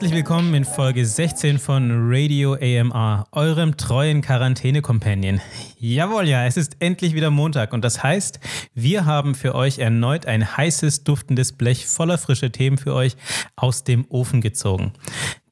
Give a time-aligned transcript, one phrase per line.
[0.00, 5.42] Herzlich willkommen in Folge 16 von Radio AMR, eurem treuen Quarantäne-Companion.
[5.82, 8.38] Jawohl, ja, es ist endlich wieder Montag und das heißt,
[8.74, 13.16] wir haben für euch erneut ein heißes, duftendes Blech voller frischer Themen für euch
[13.56, 14.92] aus dem Ofen gezogen.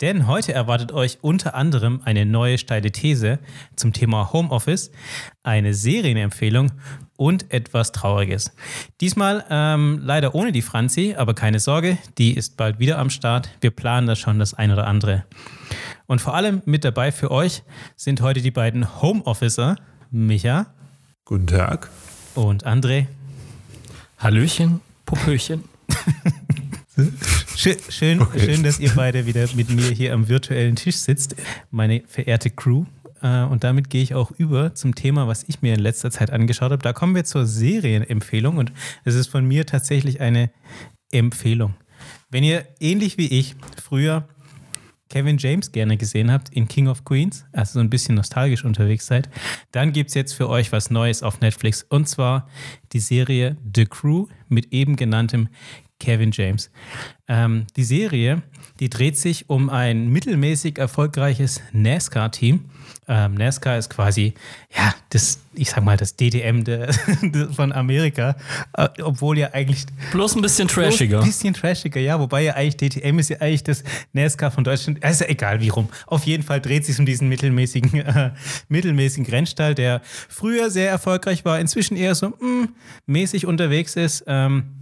[0.02, 3.38] Denn heute erwartet euch unter anderem eine neue steile These
[3.74, 4.91] zum Thema Homeoffice,
[5.45, 6.73] eine Serienempfehlung
[7.16, 8.52] und etwas Trauriges.
[9.01, 13.48] Diesmal ähm, leider ohne die Franzi, aber keine Sorge, die ist bald wieder am Start.
[13.63, 15.24] Wir planen da schon das ein oder andere.
[16.04, 17.63] Und vor allem mit dabei für euch
[17.96, 19.76] sind heute die beiden Homeofficer,
[20.10, 20.66] Micha.
[21.26, 21.90] Guten Tag.
[22.34, 23.06] Und André.
[24.16, 25.64] Hallöchen, Popöchen.
[27.56, 28.40] schön, schön, okay.
[28.40, 31.36] schön, dass ihr beide wieder mit mir hier am virtuellen Tisch sitzt,
[31.70, 32.86] meine verehrte Crew.
[33.20, 36.30] Äh, und damit gehe ich auch über zum Thema, was ich mir in letzter Zeit
[36.30, 36.82] angeschaut habe.
[36.82, 38.73] Da kommen wir zur Serienempfehlung und
[39.04, 40.51] es ist von mir tatsächlich eine
[41.12, 41.74] Empfehlung.
[42.30, 44.26] Wenn ihr ähnlich wie ich früher
[45.09, 49.06] Kevin James gerne gesehen habt in King of Queens, also so ein bisschen nostalgisch unterwegs
[49.06, 49.28] seid,
[49.73, 52.48] dann gibt es jetzt für euch was Neues auf Netflix und zwar
[52.92, 55.48] die Serie The Crew mit eben genanntem
[56.01, 56.70] Kevin James.
[57.26, 58.42] Ähm, die Serie,
[58.80, 62.66] die dreht sich um ein mittelmäßig erfolgreiches NASCAR-Team.
[63.09, 64.34] Ähm, NASCAR ist quasi,
[64.76, 66.88] ja, das, ich sag mal, das DTM de,
[67.22, 68.37] de, von Amerika,
[68.75, 69.86] äh, obwohl ja eigentlich.
[70.12, 71.20] Bloß ein bisschen trashiger.
[71.20, 73.82] Ein bisschen trashiger, ja, wobei ja eigentlich DTM ist ja eigentlich das
[74.12, 75.02] NASCAR von Deutschland.
[75.02, 75.88] Also egal wie rum.
[76.06, 78.32] Auf jeden Fall dreht sich um diesen mittelmäßigen, äh,
[78.68, 82.68] mittelmäßigen Rennstall, der früher sehr erfolgreich war, inzwischen eher so mh, hm,
[83.06, 84.24] mäßig unterwegs ist.
[84.26, 84.78] Ähm,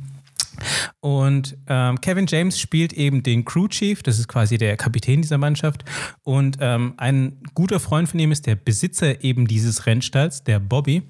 [1.01, 5.39] und ähm, Kevin James spielt eben den Crew Chief, das ist quasi der Kapitän dieser
[5.39, 5.85] Mannschaft.
[6.23, 11.03] Und ähm, ein guter Freund von ihm ist der Besitzer eben dieses Rennstalls, der Bobby.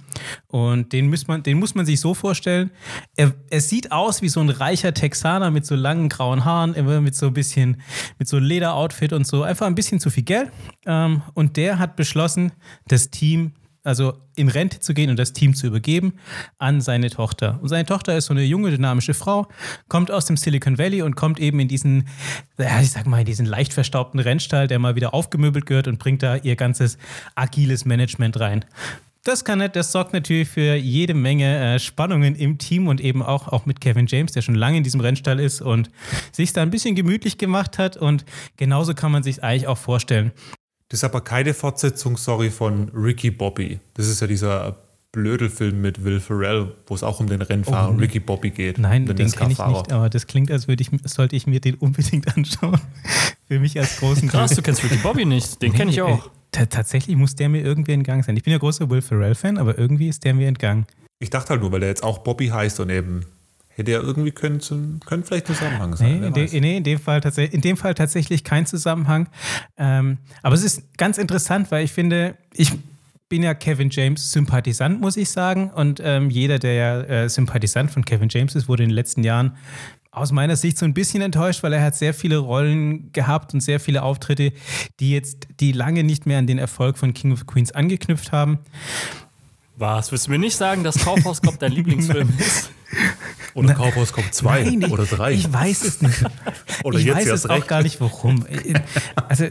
[0.49, 2.71] Und den muss man, den muss man sich so vorstellen.
[3.17, 7.01] Er, er sieht aus wie so ein reicher Texaner mit so langen grauen Haaren, immer
[7.01, 7.81] mit so ein bisschen,
[8.19, 9.43] mit so Lederoutfit und so.
[9.43, 10.51] Einfach ein bisschen zu viel Geld.
[10.87, 12.53] Ähm, und der hat beschlossen,
[12.87, 13.53] das Team
[13.87, 16.15] also in Rente zu gehen und das Team zu übergeben
[16.59, 17.59] an seine Tochter.
[17.63, 19.49] Und seine Tochter ist so eine junge, dynamische Frau,
[19.89, 22.09] kommt aus dem Silicon Valley und kommt eben in diesen,
[22.59, 25.99] ja, ich sag mal, in diesen leicht verstaubten Rennstall, der mal wieder aufgemöbelt gehört und
[25.99, 26.99] bringt da ihr ganzes
[27.35, 28.65] agiles Management rein.
[29.27, 33.49] Das kann das sorgt natürlich für jede Menge äh, Spannungen im Team und eben auch,
[33.49, 35.91] auch mit Kevin James, der schon lange in diesem Rennstall ist und
[36.31, 37.97] sich da ein bisschen gemütlich gemacht hat.
[37.97, 38.25] Und
[38.57, 40.31] genauso kann man sich eigentlich auch vorstellen.
[40.89, 43.81] Das ist aber keine Fortsetzung, sorry, von Ricky Bobby.
[43.95, 44.77] Das ist ja dieser
[45.17, 48.79] Blödelfilm mit Will Ferrell, wo es auch um den Rennfahrer oh, Ricky Bobby geht.
[48.79, 51.61] Nein, den, den kenne ich nicht, aber das klingt, als würde ich, sollte ich mir
[51.61, 52.79] den unbedingt anschauen.
[53.49, 56.29] Für mich als großen Krass, du kennst Ricky Bobby nicht, den nee, kenne ich auch.
[56.53, 58.37] Äh, tatsächlich muss der mir irgendwie entgangen sein.
[58.37, 60.87] Ich bin ja großer Will Ferrell-Fan, aber irgendwie ist der mir entgangen.
[61.19, 63.25] Ich dachte halt nur, weil der jetzt auch Bobby heißt und eben
[63.77, 64.59] Hätte ja irgendwie können,
[65.05, 66.21] können vielleicht Zusammenhang sein.
[66.21, 69.29] Nee, in, de, nee in, dem Fall in dem Fall tatsächlich kein Zusammenhang.
[69.77, 72.73] Ähm, aber es ist ganz interessant, weil ich finde, ich
[73.29, 75.71] bin ja Kevin James Sympathisant, muss ich sagen.
[75.71, 79.23] Und ähm, jeder, der ja äh, Sympathisant von Kevin James ist, wurde in den letzten
[79.23, 79.59] Jahren
[80.11, 83.61] aus meiner Sicht so ein bisschen enttäuscht, weil er hat sehr viele Rollen gehabt und
[83.61, 84.55] sehr viele Auftritte,
[85.01, 88.61] die jetzt, die lange nicht mehr an den Erfolg von King of Queens angeknüpft haben.
[89.77, 90.11] Was?
[90.11, 92.71] Willst du mir nicht sagen, dass Kaufhaus Cop dein Lieblingsfilm ist?
[93.57, 95.33] Oder Kaufhaus Cop 2 oder 3.
[95.33, 96.25] Ich weiß es nicht.
[96.85, 97.63] oder ich jetzt weiß es recht.
[97.63, 98.47] auch gar nicht, warum.
[99.29, 99.47] Also,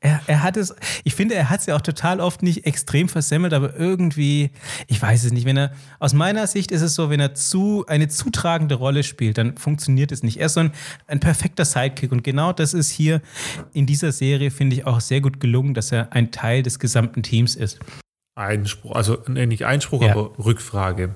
[0.00, 3.10] er, er hat es, ich finde, er hat es ja auch total oft nicht extrem
[3.10, 4.50] versemmelt, aber irgendwie,
[4.86, 5.44] ich weiß es nicht.
[5.44, 9.36] Wenn er, aus meiner Sicht ist es so, wenn er zu, eine zutragende Rolle spielt,
[9.36, 10.38] dann funktioniert es nicht.
[10.38, 10.72] Er ist so ein,
[11.06, 13.20] ein perfekter Sidekick und genau das ist hier
[13.74, 17.22] in dieser Serie, finde ich, auch sehr gut gelungen, dass er ein Teil des gesamten
[17.22, 17.78] Teams ist.
[18.36, 20.12] Einspruch, also nicht Einspruch, ja.
[20.12, 21.14] aber Rückfrage.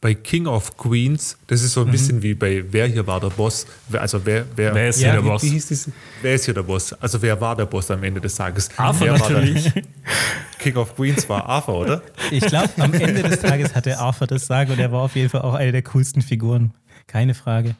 [0.00, 1.92] Bei King of Queens, das ist so ein mhm.
[1.92, 3.66] bisschen wie bei Wer hier war der Boss.
[3.92, 5.42] Also wer, wer, wer ist hier ja, der Boss?
[5.42, 5.90] Wie, hieß das?
[6.22, 6.94] Wer ist hier der Boss?
[6.94, 8.70] Also wer war der Boss am Ende des Tages?
[8.78, 9.70] Arthur wer natürlich.
[10.58, 12.02] King of Queens war Arthur, oder?
[12.30, 15.28] Ich glaube, am Ende des Tages hatte Arthur das Sagen und er war auf jeden
[15.28, 16.72] Fall auch eine der coolsten Figuren.
[17.06, 17.74] Keine Frage.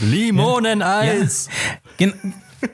[0.00, 1.48] Limoneneis!
[1.98, 2.08] Ja.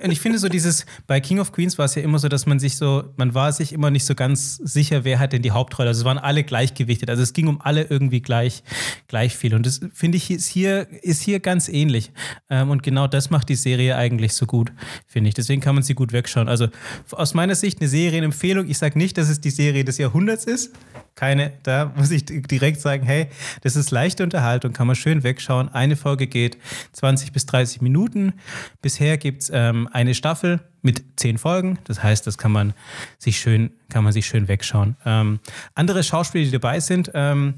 [0.03, 2.47] Und ich finde so dieses, bei King of Queens war es ja immer so, dass
[2.47, 5.51] man sich so, man war sich immer nicht so ganz sicher, wer hat denn die
[5.51, 5.89] Hauptrolle.
[5.89, 7.11] Also es waren alle gleichgewichtet.
[7.11, 8.63] Also es ging um alle irgendwie gleich,
[9.09, 9.55] gleich viel.
[9.55, 12.13] Und das finde ich ist hier, ist hier ganz ähnlich.
[12.51, 14.73] Ähm, und genau das macht die Serie eigentlich so gut,
[15.07, 15.35] finde ich.
[15.35, 16.49] Deswegen kann man sie gut wegschauen.
[16.49, 16.69] Also
[17.13, 18.69] aus meiner Sicht eine Serienempfehlung.
[18.69, 20.73] Ich sage nicht, dass es die Serie des Jahrhunderts ist
[21.15, 23.29] keine, da muss ich direkt sagen, hey,
[23.63, 25.69] das ist leichte Unterhaltung, kann man schön wegschauen.
[25.69, 26.57] Eine Folge geht
[26.93, 28.35] 20 bis 30 Minuten.
[28.81, 31.79] Bisher gibt es ähm, eine Staffel mit zehn Folgen.
[31.85, 32.75] Das heißt, das kann man
[33.19, 34.97] sich schön, kann man sich schön wegschauen.
[35.05, 35.41] Ähm,
[35.75, 37.55] andere Schauspieler, die dabei sind, ähm,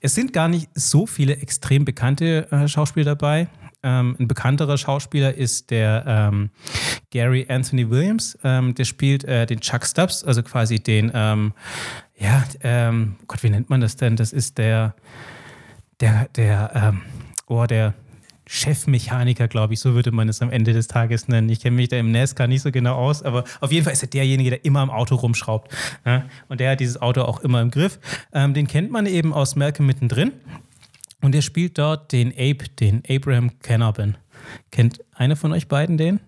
[0.00, 3.48] es sind gar nicht so viele extrem bekannte äh, Schauspieler dabei.
[3.82, 6.50] Ähm, ein bekannterer Schauspieler ist der ähm,
[7.10, 8.36] Gary Anthony Williams.
[8.42, 11.52] Ähm, der spielt äh, den Chuck Stubbs, also quasi den, ähm,
[12.16, 14.16] ja, ähm, Gott, wie nennt man das denn?
[14.16, 14.94] Das ist der,
[16.00, 17.02] der, der, ähm,
[17.46, 17.94] oh, der
[18.50, 21.50] Chefmechaniker, glaube ich, so würde man es am Ende des Tages nennen.
[21.50, 24.02] Ich kenne mich da im NASCAR nicht so genau aus, aber auf jeden Fall ist
[24.02, 25.70] er derjenige, der immer am Auto rumschraubt.
[26.06, 26.24] Ja?
[26.48, 27.98] Und der hat dieses Auto auch immer im Griff.
[28.32, 30.32] Ähm, den kennt man eben aus Malcolm mittendrin.
[31.20, 34.16] Und er spielt dort den Abe, den Abraham Cannabin.
[34.70, 36.20] Kennt einer von euch beiden den?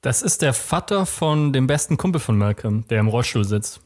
[0.00, 3.80] Das ist der Vater von dem besten Kumpel von Malcolm, der im Rollstuhl sitzt.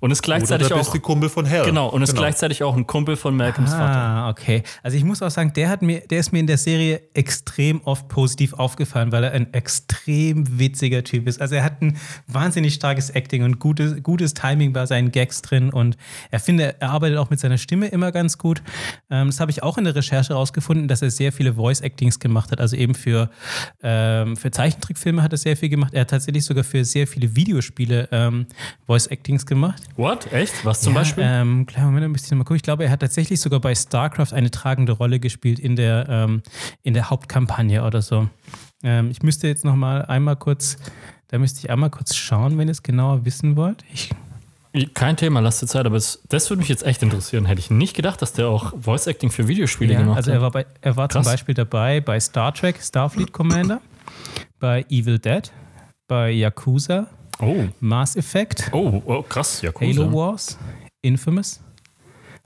[0.00, 0.86] Und ist gleichzeitig Oder der auch.
[0.92, 1.64] beste Kumpel von Hell.
[1.64, 2.22] Genau, und ist Genau.
[2.22, 3.98] gleichzeitig auch ein Kumpel von Malcolms Vater.
[3.98, 4.62] Ah, okay.
[4.82, 7.80] Also ich muss auch sagen, der hat mir, der ist mir in der Serie extrem
[7.82, 11.40] oft positiv aufgefallen, weil er ein extrem witziger Typ ist.
[11.40, 11.96] Also er hat ein
[12.28, 15.96] wahnsinnig starkes Acting und gutes, gutes Timing bei seinen Gags drin und
[16.30, 18.62] er finde, er arbeitet auch mit seiner Stimme immer ganz gut.
[19.10, 22.52] Ähm, das habe ich auch in der Recherche rausgefunden, dass er sehr viele Voice-Actings gemacht
[22.52, 22.60] hat.
[22.60, 23.30] Also eben für,
[23.82, 25.92] ähm, für Zeichentrickfilme hat er sehr viel gemacht.
[25.94, 28.46] Er hat tatsächlich sogar für sehr viele Videospiele ähm,
[28.86, 29.82] Voice-Actings gemacht.
[29.96, 30.32] What?
[30.32, 30.64] Echt?
[30.64, 31.24] Was zum Ja, Beispiel?
[31.26, 32.56] Ähm, klar, Moment, ein bisschen mal gucken.
[32.56, 36.42] Ich glaube, er hat tatsächlich sogar bei StarCraft eine tragende Rolle gespielt in der, ähm,
[36.82, 38.28] in der Hauptkampagne oder so.
[38.82, 40.76] Ähm, ich müsste jetzt noch mal einmal kurz,
[41.28, 43.84] da müsste ich einmal kurz schauen, wenn ihr es genauer wissen wollt.
[43.92, 44.10] Ich,
[44.94, 47.46] Kein Thema, lass dir Zeit, aber es, das würde mich jetzt echt interessieren.
[47.46, 50.36] Hätte ich nicht gedacht, dass der auch Voice Acting für Videospiele ja, gemacht also er
[50.36, 50.42] hat.
[50.42, 51.24] war, bei, er war zum.
[51.24, 53.80] Beispiel dabei bei Star Trek, Starfleet Commander,
[54.60, 55.50] bei Evil Dead,
[56.06, 57.08] bei Yakuza,
[57.40, 59.62] Oh, Mass Effect, oh, oh krass.
[59.62, 59.88] Ja, cool.
[59.94, 60.58] Halo Wars,
[61.02, 61.60] Infamous,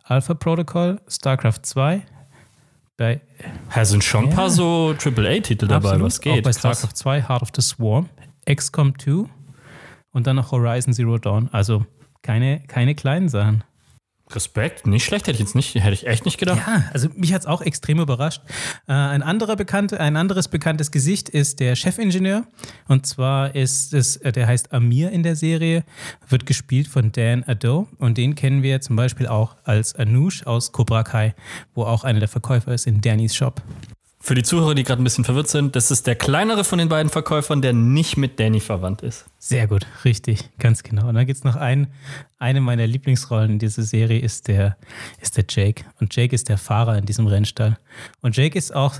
[0.04, 2.02] Alpha Protocol, StarCraft 2,
[2.98, 3.20] bei
[3.74, 4.36] Ja, sind schon ein Ja.
[4.36, 6.32] paar so AAA-Titel dabei, was geht.
[6.32, 6.58] Auch bei Krass.
[6.58, 8.08] StarCraft 2, Heart of the Swarm,
[8.46, 9.24] XCOM 2
[10.12, 11.48] und dann noch Horizon Zero Dawn.
[11.52, 11.86] Also
[12.22, 13.64] keine, keine kleinen Sachen.
[14.34, 16.58] Respekt, nicht schlecht, hätte ich jetzt nicht, hätte ich echt nicht gedacht.
[16.66, 18.42] Ja, also mich hat es auch extrem überrascht.
[18.88, 22.44] Äh, ein, anderer bekannte, ein anderes bekanntes Gesicht ist der Chefingenieur.
[22.88, 25.84] Und zwar ist es, äh, der heißt Amir in der Serie,
[26.28, 27.88] wird gespielt von Dan Ado.
[27.98, 31.34] Und den kennen wir zum Beispiel auch als Anush aus Cobra Kai,
[31.74, 33.62] wo auch einer der Verkäufer ist in Dannys Shop.
[34.24, 36.88] Für die Zuhörer, die gerade ein bisschen verwirrt sind, das ist der kleinere von den
[36.88, 39.24] beiden Verkäufern, der nicht mit Danny verwandt ist.
[39.40, 41.08] Sehr gut, richtig, ganz genau.
[41.08, 41.88] Und dann gibt es noch einen,
[42.38, 44.76] eine meiner Lieblingsrollen in dieser Serie ist der,
[45.20, 45.84] ist der Jake.
[46.00, 47.80] Und Jake ist der Fahrer in diesem Rennstall.
[48.20, 48.94] Und Jake ist auch,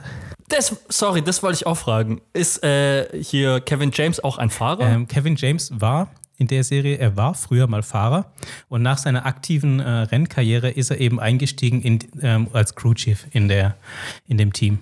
[0.49, 2.21] Das, sorry, das wollte ich auch fragen.
[2.33, 4.89] Ist äh, hier Kevin James auch ein Fahrer?
[4.89, 8.33] ähm, Kevin James war in der Serie, er war früher mal Fahrer
[8.69, 13.47] und nach seiner aktiven äh, Rennkarriere ist er eben eingestiegen in, ähm, als Crewchief in,
[13.47, 13.77] der,
[14.27, 14.81] in dem Team.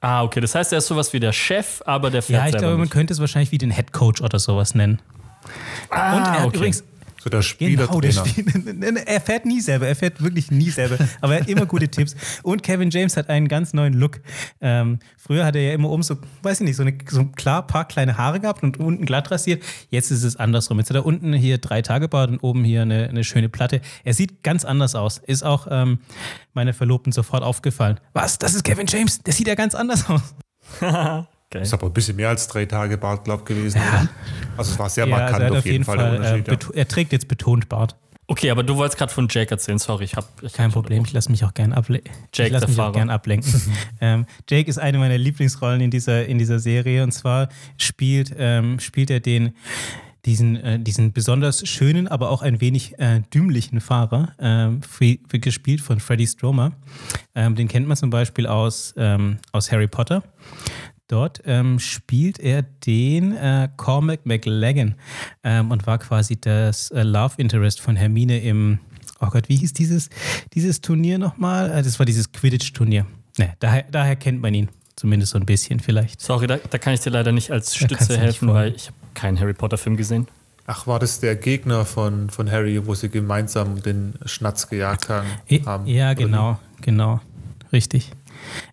[0.00, 2.56] Ah, okay, das heißt, er ist sowas wie der Chef, aber der fährt Ja, ich
[2.56, 2.92] glaube, man nicht.
[2.92, 5.00] könnte es wahrscheinlich wie den Head Coach oder sowas nennen.
[5.90, 6.56] Ah, und er hat okay.
[6.56, 6.84] übrigens,
[7.22, 8.26] So der Genau, der Spielertrainer.
[8.26, 11.86] Spiel, er fährt nie selber, er fährt wirklich nie selber, aber er hat immer gute
[11.86, 12.16] Tipps.
[12.42, 14.20] Und Kevin James hat einen ganz neuen Look.
[14.62, 17.32] Ähm, früher hat er ja immer oben so, weiß ich nicht, so, eine, so ein
[17.32, 19.62] klar paar kleine Haare gehabt und unten glatt rasiert.
[19.90, 20.78] Jetzt ist es andersrum.
[20.78, 23.82] Jetzt hat er unten hier drei Tage Bart und oben hier eine, eine schöne Platte.
[24.02, 25.18] Er sieht ganz anders aus.
[25.18, 25.98] Ist auch ähm,
[26.54, 28.00] meiner Verlobten sofort aufgefallen.
[28.14, 28.38] Was?
[28.38, 29.22] Das ist Kevin James?
[29.22, 30.34] Der sieht ja ganz anders aus.
[31.50, 31.62] Geil.
[31.62, 33.80] Ist aber ein bisschen mehr als drei Tage Bart, glaub gewesen.
[33.80, 34.08] oder?
[34.56, 36.48] Also es war sehr Ja, markant also auf jeden Fall, der äh, Unterschied.
[36.48, 36.70] ja.
[36.74, 37.96] er trägt jetzt betont Bart.
[38.28, 40.28] Okay, aber du wolltest gerade von Jake erzählen, sorry, ich habe.
[40.42, 42.12] Ich Kein Problem, ich lasse mich auch gern ablenken.
[42.32, 42.90] Jake, ich mich Fahrer.
[42.90, 43.60] auch gern ablenken.
[44.00, 48.78] ähm, Jake ist eine meiner Lieblingsrollen in dieser, in dieser Serie und zwar spielt, ähm,
[48.78, 49.54] spielt er den
[50.26, 54.82] diesen, äh, diesen besonders schönen, aber auch ein wenig äh, dümmlichen Fahrer, ähm,
[55.30, 56.72] gespielt von Freddie Stromer.
[57.34, 60.22] Ähm, den kennt man zum Beispiel aus, ähm, aus Harry Potter.
[61.10, 64.94] Dort ähm, spielt er den äh, Cormac McLagan
[65.42, 68.78] ähm, und war quasi das äh, Love Interest von Hermine im,
[69.18, 70.08] oh Gott, wie hieß dieses,
[70.54, 71.68] dieses Turnier nochmal?
[71.72, 73.06] Äh, das war dieses Quidditch-Turnier.
[73.38, 74.68] Ne, daher, daher kennt man ihn.
[74.94, 76.20] Zumindest so ein bisschen vielleicht.
[76.20, 79.40] Sorry, da, da kann ich dir leider nicht als Stütze helfen, weil ich habe keinen
[79.40, 80.28] Harry Potter-Film gesehen.
[80.66, 85.26] Ach, war das der Gegner von, von Harry, wo sie gemeinsam den Schnatz gejagt haben?
[85.86, 87.20] Ja, genau, genau.
[87.72, 88.12] Richtig.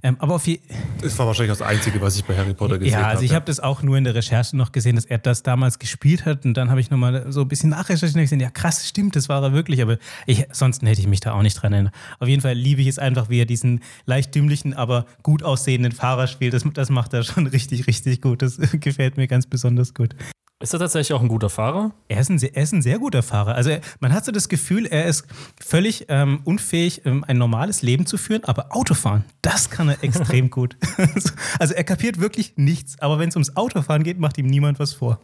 [0.04, 0.60] Ähm, aber auf je?
[1.02, 3.04] Das war wahrscheinlich das Einzige, was ich bei Harry Potter gesehen habe.
[3.04, 5.44] Ja, also ich habe das auch nur in der Recherche noch gesehen, dass er das
[5.44, 8.50] damals gespielt hat und dann habe ich nochmal so ein bisschen nachrecherchiert und gesehen, ja
[8.50, 11.56] krass, stimmt, das war er wirklich, aber ich, sonst hätte ich mich da auch nicht
[11.56, 11.94] dran erinnert.
[12.20, 15.92] Auf jeden Fall liebe ich es einfach, wie er diesen leicht dümmlichen, aber gut aussehenden
[15.92, 16.54] Fahrer spielt.
[16.54, 18.42] Das, das macht er schon richtig, richtig gut.
[18.42, 20.16] Das gefällt mir ganz besonders gut.
[20.60, 21.92] Ist er tatsächlich auch ein guter Fahrer?
[22.08, 23.54] Er ist ein, sehr- er ist ein sehr guter Fahrer.
[23.54, 25.26] Also er, man hat so das Gefühl, er ist
[25.64, 30.50] völlig ähm, unfähig, ähm, ein normales Leben zu führen, aber Autofahren, das kann er extrem
[30.58, 30.76] gut.
[31.60, 34.94] also er kapiert wirklich nichts, aber wenn es ums Autofahren geht, macht ihm niemand was
[34.94, 35.20] vor.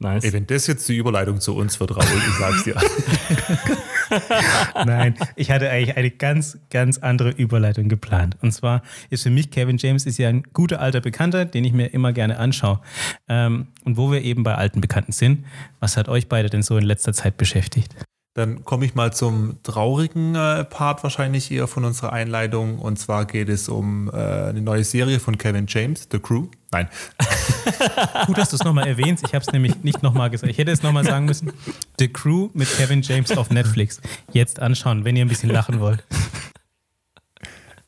[0.00, 0.24] Nice.
[0.24, 2.74] Ey, wenn das jetzt die Überleitung zu uns wird, Raoul, ich sag's dir.
[4.86, 8.36] Nein, ich hatte eigentlich eine ganz, ganz andere Überleitung geplant.
[8.42, 11.72] Und zwar ist für mich Kevin James ist ja ein guter alter Bekannter, den ich
[11.72, 12.80] mir immer gerne anschaue.
[13.28, 15.44] Ähm, und wo wir eben bei alten Bekannten sind,
[15.80, 17.94] was hat euch beide denn so in letzter Zeit beschäftigt?
[18.34, 22.78] Dann komme ich mal zum traurigen äh, Part wahrscheinlich eher von unserer Einleitung.
[22.78, 26.46] Und zwar geht es um äh, eine neue Serie von Kevin James, The Crew.
[26.70, 26.88] Nein.
[28.26, 29.26] Gut, dass du es nochmal erwähnst.
[29.26, 30.50] Ich habe es nämlich nicht nochmal gesagt.
[30.50, 31.52] Ich hätte es nochmal sagen müssen.
[31.98, 34.00] The Crew mit Kevin James auf Netflix.
[34.32, 36.02] Jetzt anschauen, wenn ihr ein bisschen lachen wollt.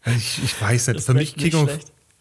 [0.04, 1.00] Ich, ich weiß nicht.
[1.00, 1.70] Für mich King of,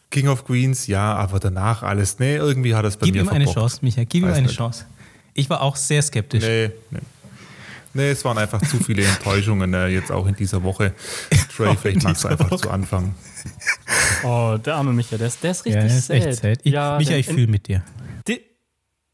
[0.09, 2.19] King of Queens, ja, aber danach alles.
[2.19, 3.45] Nee, irgendwie hat es bei Gib mir ihm eine.
[3.45, 4.05] Chance, Michael.
[4.05, 4.55] Gib ihm eine nicht.
[4.55, 4.85] Chance.
[5.33, 6.43] Ich war auch sehr skeptisch.
[6.43, 6.99] Nee, nee.
[7.93, 10.93] Nee, es waren einfach zu viele Enttäuschungen äh, jetzt auch in dieser Woche.
[11.55, 12.61] Trey, vielleicht magst du einfach Woche.
[12.63, 13.13] zu Anfang.
[14.23, 16.35] Oh, der arme Micha, der ist, der ist Ja, richtig das ist echt sad.
[16.35, 16.59] sad.
[16.63, 17.83] Ich, ja, Michael, denn ich fühle mit dir.
[18.27, 18.41] Di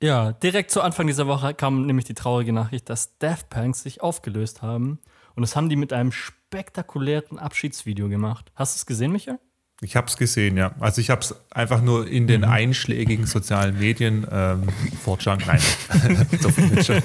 [0.02, 4.02] ja, direkt zu Anfang dieser Woche kam nämlich die traurige Nachricht, dass Daft Punk sich
[4.02, 5.00] aufgelöst haben.
[5.36, 8.52] Und das haben die mit einem spektakulären Abschiedsvideo gemacht.
[8.56, 9.40] Hast du es gesehen, Michael?
[9.82, 10.74] Ich habe es gesehen, ja.
[10.80, 14.68] Also ich habe es einfach nur in den einschlägigen sozialen Medien ähm,
[15.04, 15.62] Fortschank, nein,
[16.46, 17.02] auf Imager.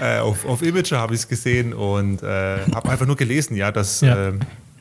[0.00, 3.72] Äh, auf, auf Imager habe ich es gesehen und äh, habe einfach nur gelesen, ja,
[3.72, 4.28] dass Ja.
[4.28, 4.40] ähm,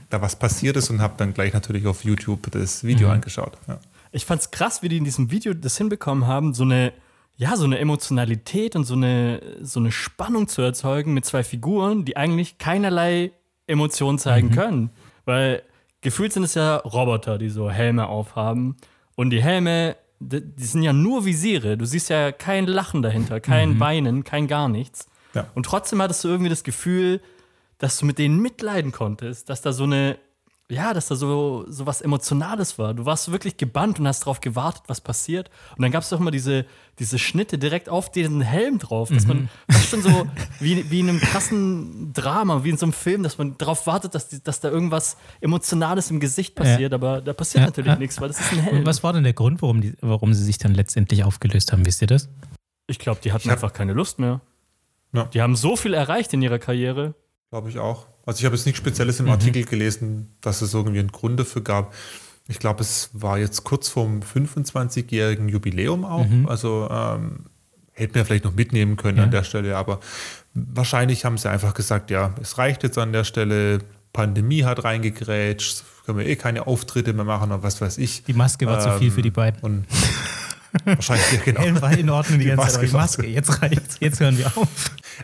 [0.09, 3.57] da was passiert ist und habe dann gleich natürlich auf YouTube das Video angeschaut.
[3.67, 3.79] Ja.
[4.11, 6.93] Ich fand's krass, wie die in diesem Video das hinbekommen haben, so eine,
[7.37, 12.05] ja, so eine Emotionalität und so eine, so eine Spannung zu erzeugen mit zwei Figuren,
[12.05, 13.31] die eigentlich keinerlei
[13.67, 14.91] Emotionen zeigen können.
[15.25, 15.63] Weil
[16.01, 18.77] gefühlt sind es ja Roboter, die so Helme aufhaben.
[19.15, 21.77] Und die Helme, die, sind ja nur Visiere.
[21.77, 25.07] Du siehst ja kein Lachen dahinter, kein Weinen, kein gar nichts.
[25.33, 25.47] Ja.
[25.53, 27.21] Und trotzdem hattest du irgendwie das Gefühl,
[27.77, 30.17] dass du mit denen mitleiden konntest, dass da so eine,
[30.69, 32.95] ja, dass da so, so was Emotionales war.
[32.95, 35.51] Du warst wirklich gebannt und hast darauf gewartet, was passiert.
[35.77, 36.65] Und dann gab es doch immer diese,
[36.97, 40.27] diese Schnitte direkt auf den Helm drauf, dass man fast schon so
[40.59, 44.15] wie, wie in einem krassen Drama, wie in so einem Film, dass man darauf wartet,
[44.15, 47.99] dass, die, dass da irgendwas Emotionales im Gesicht passiert, aber da passiert Ja, natürlich ja.
[47.99, 48.77] nichts, weil das ist ein Helm.
[48.79, 51.85] Und was war denn der Grund, warum, die, warum sie sich dann letztendlich aufgelöst haben?
[51.85, 52.27] Wisst ihr das?
[52.87, 54.41] Ich glaube, die hatten einfach keine Lust mehr.
[55.13, 55.25] Ja.
[55.25, 57.13] Die haben so viel erreicht in ihrer Karriere.
[57.49, 58.05] Glaube ich auch.
[58.25, 59.27] Also ich habe jetzt nichts Spezielles Mhm.
[59.27, 61.93] im Artikel gelesen, dass es irgendwie einen Grund dafür gab.
[62.47, 66.27] Ich glaube, es war jetzt kurz vorm 25-jährigen Jubiläum auch.
[66.27, 66.47] Mhm.
[66.47, 67.45] Also ähm,
[67.93, 69.99] hätten wir vielleicht noch mitnehmen können an der Stelle, aber
[70.53, 73.79] wahrscheinlich haben sie einfach gesagt, ja, es reicht jetzt an der Stelle.
[74.13, 78.23] Pandemie hat reingegrätscht, können wir eh keine Auftritte mehr machen oder was weiß ich.
[78.23, 79.59] Die Maske war zu viel für die beiden.
[79.61, 79.85] Und
[80.85, 81.59] wahrscheinlich, ja, genau.
[81.61, 84.19] Helm war in Ordnung die Die ganze Zeit, aber die Maske Maske, jetzt reicht's, jetzt
[84.19, 84.67] hören wir auf.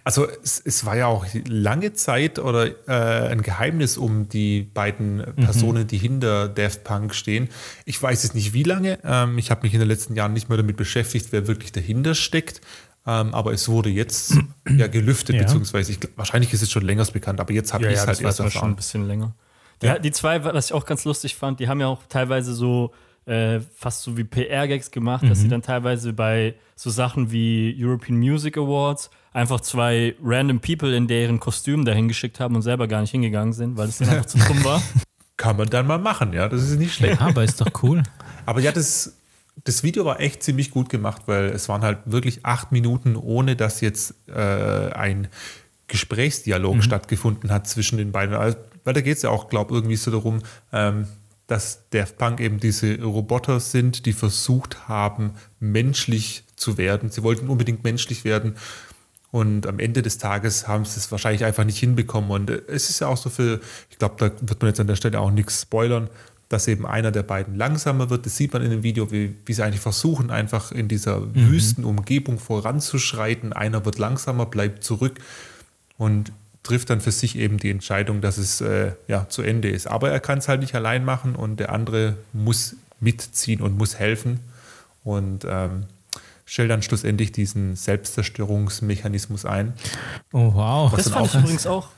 [0.03, 5.24] Also es, es war ja auch lange Zeit oder äh, ein Geheimnis um die beiden
[5.36, 7.50] Personen, die hinter Daft Punk stehen.
[7.86, 9.00] Ich weiß es nicht wie lange.
[9.03, 12.15] Ähm, ich habe mich in den letzten Jahren nicht mehr damit beschäftigt, wer wirklich dahinter
[12.15, 12.62] steckt.
[13.07, 14.36] Ähm, aber es wurde jetzt
[14.69, 15.41] ja gelüftet, Ja.
[15.43, 18.19] beziehungsweise ich, wahrscheinlich ist es schon längst bekannt, aber jetzt habe ich es halt das
[18.21, 18.75] erst war schon ein erfahren.
[18.75, 19.33] bisschen länger.
[19.81, 22.91] Die, die zwei, was ich auch ganz lustig fand, die haben ja auch teilweise so
[23.32, 28.20] äh, fast so wie PR-Gags gemacht, dass sie dann teilweise bei so Sachen wie European
[28.20, 33.00] Music Awards einfach zwei random People in deren Kostüm dahin geschickt haben und selber gar
[33.02, 34.82] nicht hingegangen sind, weil es denen einfach zu dumm war.
[35.38, 37.22] Kann man dann mal machen, ja, das ist nicht schlecht.
[37.22, 38.04] Ja, aber ist doch cool.
[38.46, 39.16] Aber ja, das,
[39.64, 43.56] das Video war echt ziemlich gut gemacht, weil es waren halt wirklich acht Minuten, ohne
[43.56, 45.30] dass jetzt äh, ein
[45.88, 48.36] Gesprächsdialog stattgefunden hat zwischen den beiden.
[48.36, 50.42] Also, weil da geht es ja auch, glaube ich, irgendwie so darum,
[50.74, 51.08] ähm,
[51.51, 57.10] dass Daft Punk eben diese Roboter sind, die versucht haben, menschlich zu werden.
[57.10, 58.55] Sie wollten unbedingt menschlich werden.
[59.31, 62.31] Und am Ende des Tages haben sie es wahrscheinlich einfach nicht hinbekommen.
[62.31, 64.96] Und es ist ja auch so viel, ich glaube, da wird man jetzt an der
[64.96, 66.10] Stelle auch nichts spoilern,
[66.48, 68.25] dass eben einer der beiden langsamer wird.
[68.25, 72.39] Das sieht man in dem Video, wie, wie sie eigentlich versuchen, einfach in dieser Wüstenumgebung
[72.39, 73.51] voranzuschreiten.
[73.51, 75.20] Einer wird langsamer, bleibt zurück
[75.98, 76.31] und
[76.63, 79.88] trifft dann für sich eben die Entscheidung, dass es äh, ja, zu Ende ist.
[79.88, 83.98] Aber er kann es halt nicht allein machen und der andere muss mitziehen und muss
[83.98, 84.39] helfen
[85.03, 85.86] und ähm,
[86.46, 89.74] stellt dann schlussendlich diesen Selbstzerstörungsmechanismus ein.
[90.34, 90.94] Oh, wow.
[90.96, 91.89] Das fand ich übrigens auch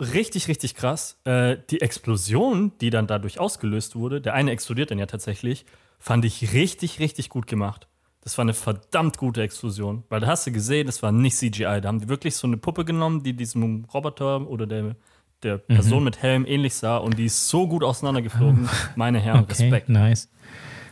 [0.00, 1.16] richtig, richtig krass.
[1.24, 5.64] Äh, die Explosion, die dann dadurch ausgelöst wurde, der eine explodiert dann ja tatsächlich,
[5.98, 7.86] fand ich richtig, richtig gut gemacht.
[8.24, 11.80] Das war eine verdammt gute Explosion, weil da hast du gesehen, das war nicht CGI.
[11.80, 14.94] Da haben die wirklich so eine Puppe genommen, die diesem Roboter oder der,
[15.42, 18.68] der Person mit Helm ähnlich sah und die ist so gut auseinandergeflogen.
[18.94, 19.88] Meine Herren, Okay, Respekt.
[19.88, 20.28] nice.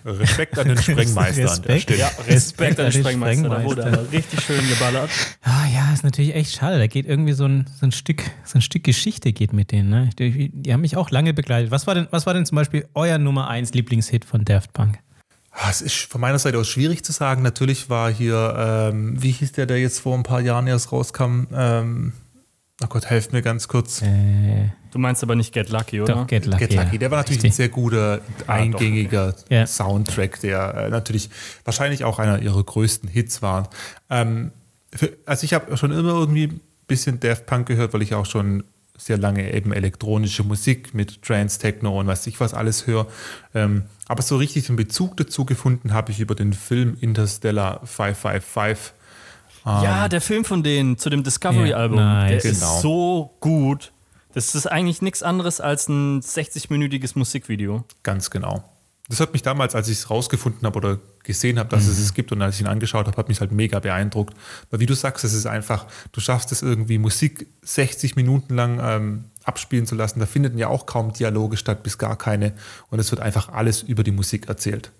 [0.04, 1.22] Respekt an den Sprengmeister
[1.52, 1.82] an der Respekt.
[1.82, 1.98] Stelle.
[2.00, 3.48] Ja, Respekt an den Sprengmeister.
[3.50, 4.00] Da wurde Sprengmeister.
[4.00, 5.10] aber richtig schön geballert.
[5.42, 6.78] Ah, ja, ist natürlich echt schade.
[6.78, 9.90] Da geht irgendwie so ein, so ein, Stück, so ein Stück Geschichte geht mit denen.
[9.90, 10.10] Ne?
[10.18, 11.70] Die, die haben mich auch lange begleitet.
[11.70, 14.98] Was war denn, was war denn zum Beispiel euer Nummer 1 Lieblingshit von Daft Punk?
[15.62, 17.42] Ah, Es ist von meiner Seite aus schwierig zu sagen.
[17.42, 18.54] Natürlich war hier,
[18.92, 21.48] ähm, wie hieß der, der jetzt vor ein paar Jahren erst rauskam?
[21.52, 22.12] Ähm,
[22.82, 24.00] oh Gott, helft mir ganz kurz.
[24.02, 26.14] Äh, Du meinst aber nicht Get Lucky, oder?
[26.14, 26.66] doch, Get Lucky.
[26.66, 26.92] Get Lucky.
[26.94, 26.98] ja.
[26.98, 27.54] Der war natürlich ein Richtig.
[27.56, 29.64] sehr guter, eingängiger Ja.
[29.66, 31.30] Soundtrack, der äh, natürlich
[31.64, 33.70] wahrscheinlich auch einer ihrer größten Hits war.
[34.08, 34.50] Ähm,
[34.92, 38.26] für, also ich habe schon immer irgendwie ein bisschen Daft Punk gehört, weil ich auch
[38.26, 38.64] schon
[39.00, 43.06] sehr lange eben elektronische Musik mit Trance, Techno und was ich was alles höre.
[43.54, 48.92] Ähm, aber so richtig den Bezug dazu gefunden habe ich über den Film Interstellar 555.
[49.64, 52.42] Ja, der Film von denen zu dem Discovery-Album, Ja, der nice.
[52.42, 52.52] Genau.
[52.76, 53.92] ist so gut.
[54.32, 57.84] Das ist eigentlich nichts anderes als ein 60-minütiges Musikvideo.
[58.02, 58.64] Ganz genau.
[59.10, 62.14] Das hat mich damals, als ich es rausgefunden habe oder gesehen habe, dass es es
[62.14, 64.34] gibt und als ich ihn angeschaut habe, hat mich halt mega beeindruckt.
[64.70, 68.80] Weil wie du sagst, es ist einfach, du schaffst es irgendwie Musik 60 Minuten lang
[68.80, 70.20] ähm, abspielen zu lassen.
[70.20, 72.52] Da finden ja auch kaum Dialoge statt, bis gar keine.
[72.90, 74.92] Und es wird einfach alles über die Musik erzählt.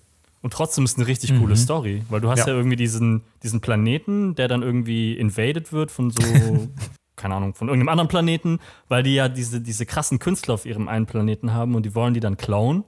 [0.42, 2.54] Und trotzdem ist es eine richtig coole Story, weil du hast ja, Ja.
[2.54, 6.20] irgendwie diesen, diesen Planeten, der dann irgendwie invaded wird von so,
[7.16, 10.88] keine Ahnung, von irgendeinem anderen Planeten, weil die ja diese, diese krassen Künstler auf ihrem
[10.88, 12.82] einen Planeten haben und die wollen die dann klauen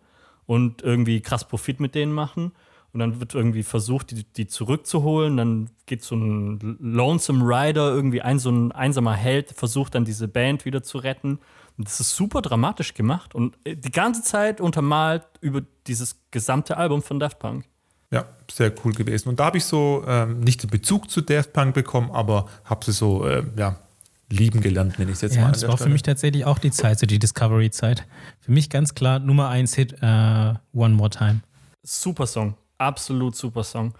[0.53, 2.53] und irgendwie krass Profit mit denen machen.
[2.93, 5.39] Und dann wird irgendwie versucht, die, die zurückzuholen.
[5.39, 10.29] Dann geht so ein Lonesome Rider, irgendwie ein so ein einsamer Held, versucht dann diese
[10.29, 11.39] Band wieder zu retten.
[11.79, 16.77] Und das ist super dramatisch gemacht und äh, die ganze Zeit untermalt über dieses gesamte
[16.77, 17.65] Album von Daft Punk.
[18.11, 19.31] Ja, sehr cool gewesen.
[19.31, 22.85] Und da habe ich so ähm, nicht den Bezug zu Daft Punk bekommen, aber habe
[22.85, 23.79] sie so ähm, ja,
[24.33, 25.41] lieben gelernt, nenne ich es jetzt mal.
[25.43, 25.93] Ja, an das war für Stelle.
[25.93, 28.07] mich tatsächlich auch die Zeit, so die Discovery-Zeit.
[28.41, 31.41] Für mich ganz klar Nummer 1 Hit, äh, One More Time.
[31.83, 33.95] Super Song, absolut super Song.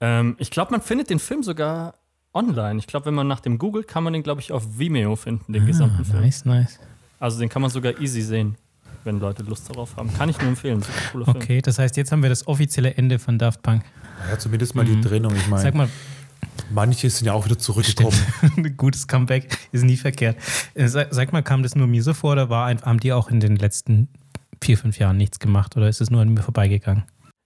[0.00, 1.94] Ähm, ich glaube, man findet den Film sogar
[2.34, 2.78] online.
[2.78, 5.52] Ich glaube, wenn man nach dem googelt, kann man den, glaube ich, auf Vimeo finden,
[5.52, 6.18] den gesamten Film.
[6.18, 6.78] Ah, Nice, nice.
[7.18, 8.56] Also den kann man sogar easy sehen,
[9.04, 10.12] wenn Leute Lust darauf haben.
[10.14, 11.36] Kann ich nur empfehlen, super cooler Film.
[11.36, 13.82] Okay, das heißt, jetzt haben wir das offizielle Ende von Daft Punk.
[14.30, 15.34] Ja, zumindest mal die Trennung.
[15.34, 15.88] Ich Sag meine, mal,
[16.70, 18.16] manche sind ja auch wieder zurückgekommen.
[18.56, 20.36] ein gutes Comeback ist nie verkehrt.
[20.74, 23.12] Äh, Sag, sag mal, kam das nur mir so vor oder war, ein- haben die
[23.12, 24.08] auch in den letzten
[24.62, 27.04] vier, fünf Jahren nichts gemacht oder ist es nur an mir vorbeigegangen?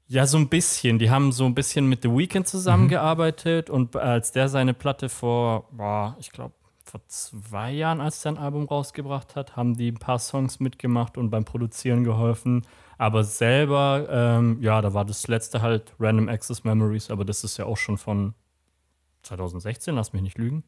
[0.08, 0.98] Ja, so ein bisschen.
[0.98, 5.68] Die haben so ein bisschen mit The Weeknd zusammengearbeitet und als der seine Platte vor,
[5.72, 6.54] boah, ich glaube,
[6.84, 11.16] vor zwei Jahren, als er sein Album rausgebracht hat, haben die ein paar Songs mitgemacht
[11.16, 12.66] und beim Produzieren geholfen.
[12.98, 17.56] Aber selber, ähm, ja, da war das letzte halt Random Access Memories, aber das ist
[17.56, 18.34] ja auch schon von
[19.22, 20.64] 2016, lass mich nicht lügen.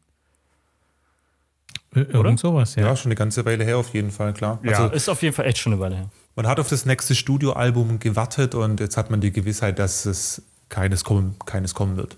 [1.95, 2.87] Äh, Irgend sowas, ja.
[2.87, 4.59] Ja, schon eine ganze Weile her auf jeden Fall, klar.
[4.63, 6.11] Ja, Also ist auf jeden Fall echt schon eine Weile her.
[6.37, 10.43] man hat auf das nächste Studioalbum gewartet und jetzt hat man die Gewissheit, dass es
[10.69, 12.17] keines kommen, keines kommen wird.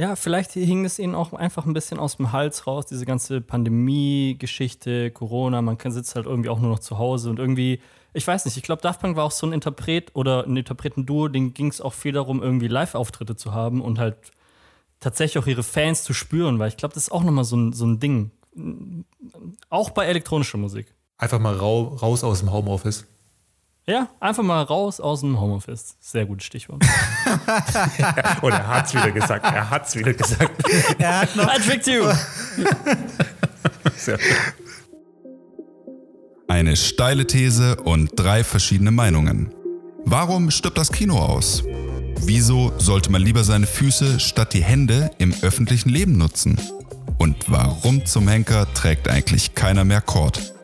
[0.00, 3.40] Ja, vielleicht hing es ihnen auch einfach ein bisschen aus dem Hals raus, diese ganze
[3.40, 7.80] Pandemie-Geschichte, Corona, man kann sitzt halt irgendwie auch nur noch zu Hause und irgendwie,
[8.12, 11.28] ich weiß nicht, ich glaube, Daft Punk war auch so ein Interpret oder ein Interpretenduo,
[11.28, 14.16] denen ging es auch viel darum, irgendwie Live-Auftritte zu haben und halt
[15.04, 17.72] tatsächlich auch ihre Fans zu spüren, weil ich glaube, das ist auch nochmal so ein,
[17.72, 18.30] so ein Ding.
[19.68, 20.86] Auch bei elektronischer Musik.
[21.18, 23.06] Einfach mal rau, raus aus dem Homeoffice.
[23.86, 25.96] Ja, einfach mal raus aus dem Homeoffice.
[26.00, 26.82] Sehr gutes Stichwort.
[28.42, 29.44] Und er hat es wieder gesagt.
[29.44, 30.62] Er hat es wieder gesagt.
[30.98, 32.04] Er hat noch I tricked you!
[33.96, 34.36] Sehr schön.
[36.48, 39.52] Eine steile These und drei verschiedene Meinungen.
[40.04, 41.62] Warum stirbt das Kino aus?
[42.20, 46.58] Wieso sollte man lieber seine Füße statt die Hände im öffentlichen Leben nutzen?
[47.18, 50.54] Und warum zum Henker trägt eigentlich keiner mehr Kord?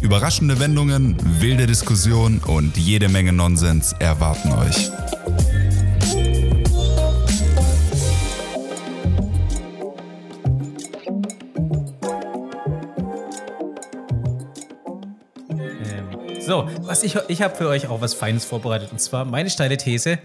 [0.00, 4.90] Überraschende Wendungen, wilde Diskussionen und jede Menge Nonsens erwarten euch.
[15.48, 18.92] Ähm, so, was ich, ich habe für euch auch was Feines vorbereitet.
[18.92, 20.18] Und zwar meine steile These: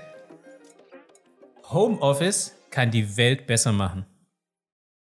[1.71, 4.05] Homeoffice kann die Welt besser machen.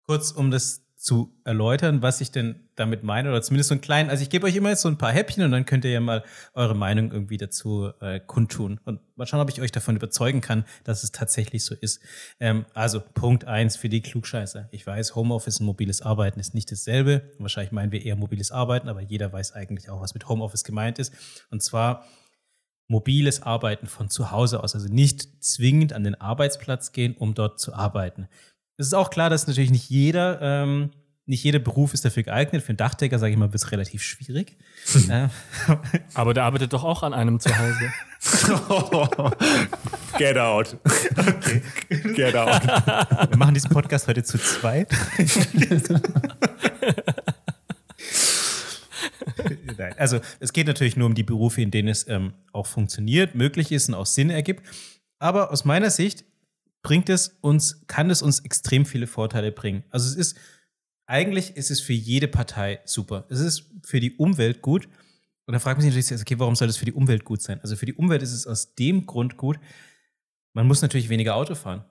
[0.07, 4.09] Kurz, um das zu erläutern, was ich denn damit meine, oder zumindest so einen kleinen,
[4.09, 6.01] also ich gebe euch immer jetzt so ein paar Häppchen und dann könnt ihr ja
[6.01, 6.25] mal
[6.55, 8.81] eure Meinung irgendwie dazu äh, kundtun.
[8.87, 12.01] Und mal schauen, ob ich euch davon überzeugen kann, dass es tatsächlich so ist.
[12.41, 14.69] Ähm, also Punkt eins für die Klugscheißer.
[14.71, 17.31] Ich weiß, Homeoffice und mobiles Arbeiten ist nicht dasselbe.
[17.39, 20.99] Wahrscheinlich meinen wir eher mobiles Arbeiten, aber jeder weiß eigentlich auch, was mit Homeoffice gemeint
[20.99, 21.13] ist.
[21.51, 22.07] Und zwar
[22.89, 27.59] mobiles Arbeiten von zu Hause aus, also nicht zwingend an den Arbeitsplatz gehen, um dort
[27.59, 28.29] zu arbeiten.
[28.77, 30.91] Es ist auch klar, dass natürlich nicht jeder, ähm,
[31.27, 32.63] nicht jeder Beruf ist dafür geeignet.
[32.63, 34.59] Für einen Dachdecker, sage ich mal, wird es relativ schwierig.
[35.09, 35.29] Äh,
[36.15, 37.93] Aber der arbeitet doch auch an einem zu Hause.
[40.19, 40.77] Get out.
[42.15, 42.63] Get out.
[43.31, 44.89] wir machen diesen Podcast heute zu zweit.
[49.79, 53.35] Nein, also es geht natürlich nur um die Berufe, in denen es ähm, auch funktioniert,
[53.35, 54.67] möglich ist und auch Sinn ergibt.
[55.19, 56.25] Aber aus meiner Sicht
[56.83, 59.85] bringt es uns, kann es uns extrem viele Vorteile bringen.
[59.91, 60.39] Also es ist,
[61.07, 63.27] eigentlich ist es für jede Partei super.
[63.29, 64.89] Es ist für die Umwelt gut.
[65.47, 67.61] Und da fragt man sich natürlich, okay, warum soll das für die Umwelt gut sein?
[67.61, 69.59] Also für die Umwelt ist es aus dem Grund gut,
[70.55, 71.85] man muss natürlich weniger Auto fahren.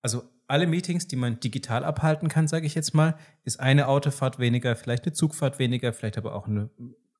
[0.00, 4.38] Also alle Meetings, die man digital abhalten kann, sage ich jetzt mal, ist eine Autofahrt
[4.38, 6.70] weniger, vielleicht eine Zugfahrt weniger, vielleicht aber auch eine,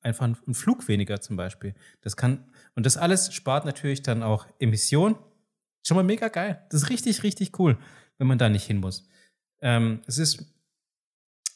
[0.01, 1.75] einfach ein Flug weniger zum Beispiel.
[2.01, 5.15] Das kann, und das alles spart natürlich dann auch Emissionen.
[5.85, 6.65] Schon mal mega geil.
[6.69, 7.77] Das ist richtig, richtig cool,
[8.17, 9.07] wenn man da nicht hin muss.
[9.61, 10.45] Ähm, es ist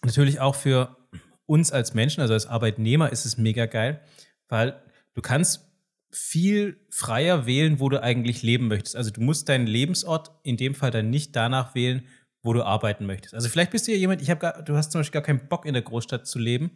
[0.03, 0.97] natürlich auch für
[1.45, 4.01] uns als Menschen, also als Arbeitnehmer, ist es mega geil,
[4.47, 4.81] weil
[5.13, 5.70] du kannst
[6.11, 8.95] viel freier wählen, wo du eigentlich leben möchtest.
[8.95, 12.03] Also du musst deinen Lebensort in dem Fall dann nicht danach wählen,
[12.43, 13.33] wo du arbeiten möchtest.
[13.33, 15.65] Also vielleicht bist du ja jemand, ich habe du hast zum Beispiel gar keinen Bock
[15.65, 16.71] in der Großstadt zu leben,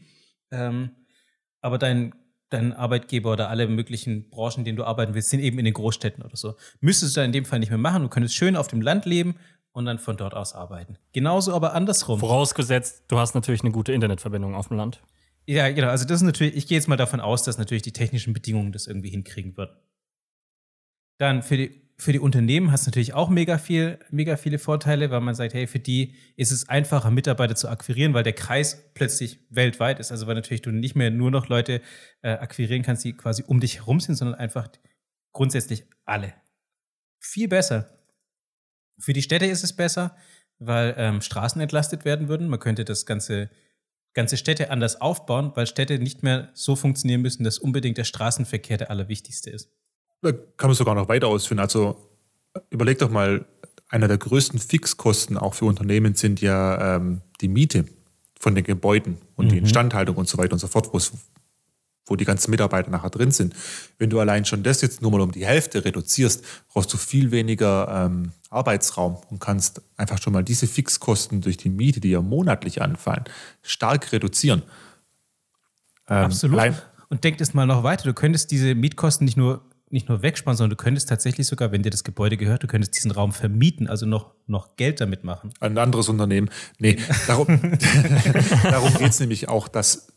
[0.52, 0.91] ähm,
[1.62, 2.13] aber dein,
[2.50, 5.74] dein Arbeitgeber oder alle möglichen Branchen, in denen du arbeiten willst, sind eben in den
[5.74, 6.56] Großstädten oder so.
[6.80, 8.04] Müsstest du dann in dem Fall nicht mehr machen.
[8.04, 9.36] Du könntest schön auf dem Land leben
[9.71, 10.98] und dann von dort aus arbeiten.
[11.12, 12.19] Genauso aber andersrum.
[12.19, 15.02] Vorausgesetzt, du hast natürlich eine gute Internetverbindung auf dem Land.
[15.47, 15.89] Ja, genau.
[15.89, 18.71] Also das ist natürlich, ich gehe jetzt mal davon aus, dass natürlich die technischen Bedingungen
[18.71, 19.77] das irgendwie hinkriegen wird.
[21.19, 25.12] Dann für die, für die Unternehmen hast du natürlich auch mega viel, mega viele Vorteile,
[25.12, 28.91] weil man sagt, hey, für die ist es einfacher, Mitarbeiter zu akquirieren, weil der Kreis
[28.95, 30.12] plötzlich weltweit ist.
[30.12, 31.81] Also weil natürlich du nicht mehr nur noch Leute
[32.21, 34.67] äh, akquirieren kannst, die quasi um dich herum sind, sondern einfach
[35.31, 36.34] grundsätzlich alle.
[37.19, 37.89] Viel besser.
[38.99, 40.17] Für die Städte ist es besser,
[40.58, 42.47] weil ähm, Straßen entlastet werden würden.
[42.47, 43.49] Man könnte das ganze
[44.15, 48.78] ganze Städte anders aufbauen, weil Städte nicht mehr so funktionieren müssen, dass unbedingt der Straßenverkehr
[48.78, 49.67] der allerwichtigste ist.
[50.21, 51.60] Da kann man sogar noch weiter ausführen.
[51.60, 51.97] Also
[52.71, 53.45] überleg doch mal,
[53.89, 57.86] einer der größten Fixkosten auch für Unternehmen sind ja ähm, die Miete
[58.39, 59.49] von den Gebäuden und mhm.
[59.49, 61.12] die Instandhaltung und so weiter und so fort, wo es
[62.08, 63.56] wo die ganzen Mitarbeiter nachher drin sind.
[63.97, 67.32] Wenn du allein schon das jetzt nur mal um die Hälfte reduzierst, brauchst du viel
[67.32, 72.22] weniger ähm, Arbeitsraum und kannst einfach schon mal diese Fixkosten durch die Miete, die ja
[72.22, 73.26] monatlich anfallen,
[73.62, 74.63] stark reduzieren.
[76.10, 76.74] Ähm, Absolut.
[77.10, 78.04] Und denk es mal noch weiter.
[78.06, 81.84] Du könntest diese Mietkosten nicht nur nicht nur wegsparen, sondern du könntest tatsächlich sogar, wenn
[81.84, 85.54] dir das Gebäude gehört, du könntest diesen Raum vermieten, also noch, noch Geld damit machen.
[85.60, 86.50] Ein anderes Unternehmen.
[86.80, 87.48] Nee, darum,
[88.63, 90.08] darum geht es nämlich auch, dass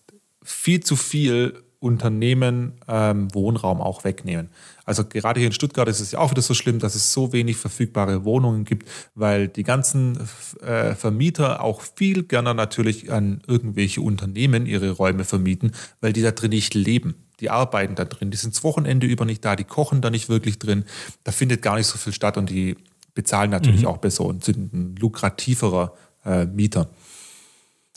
[0.42, 4.48] viel zu viel Unternehmen ähm, Wohnraum auch wegnehmen.
[4.84, 7.32] Also gerade hier in Stuttgart ist es ja auch wieder so schlimm, dass es so
[7.32, 10.18] wenig verfügbare Wohnungen gibt, weil die ganzen
[10.60, 16.32] äh, Vermieter auch viel gerne natürlich an irgendwelche Unternehmen ihre Räume vermieten, weil die da
[16.32, 17.14] drin nicht leben.
[17.38, 20.28] Die arbeiten da drin, die sind das Wochenende über nicht da, die kochen da nicht
[20.28, 20.84] wirklich drin.
[21.22, 22.76] Da findet gar nicht so viel statt und die
[23.14, 23.88] bezahlen natürlich mhm.
[23.88, 25.92] auch besser und sind ein lukrativerer
[26.24, 26.88] äh, Mieter.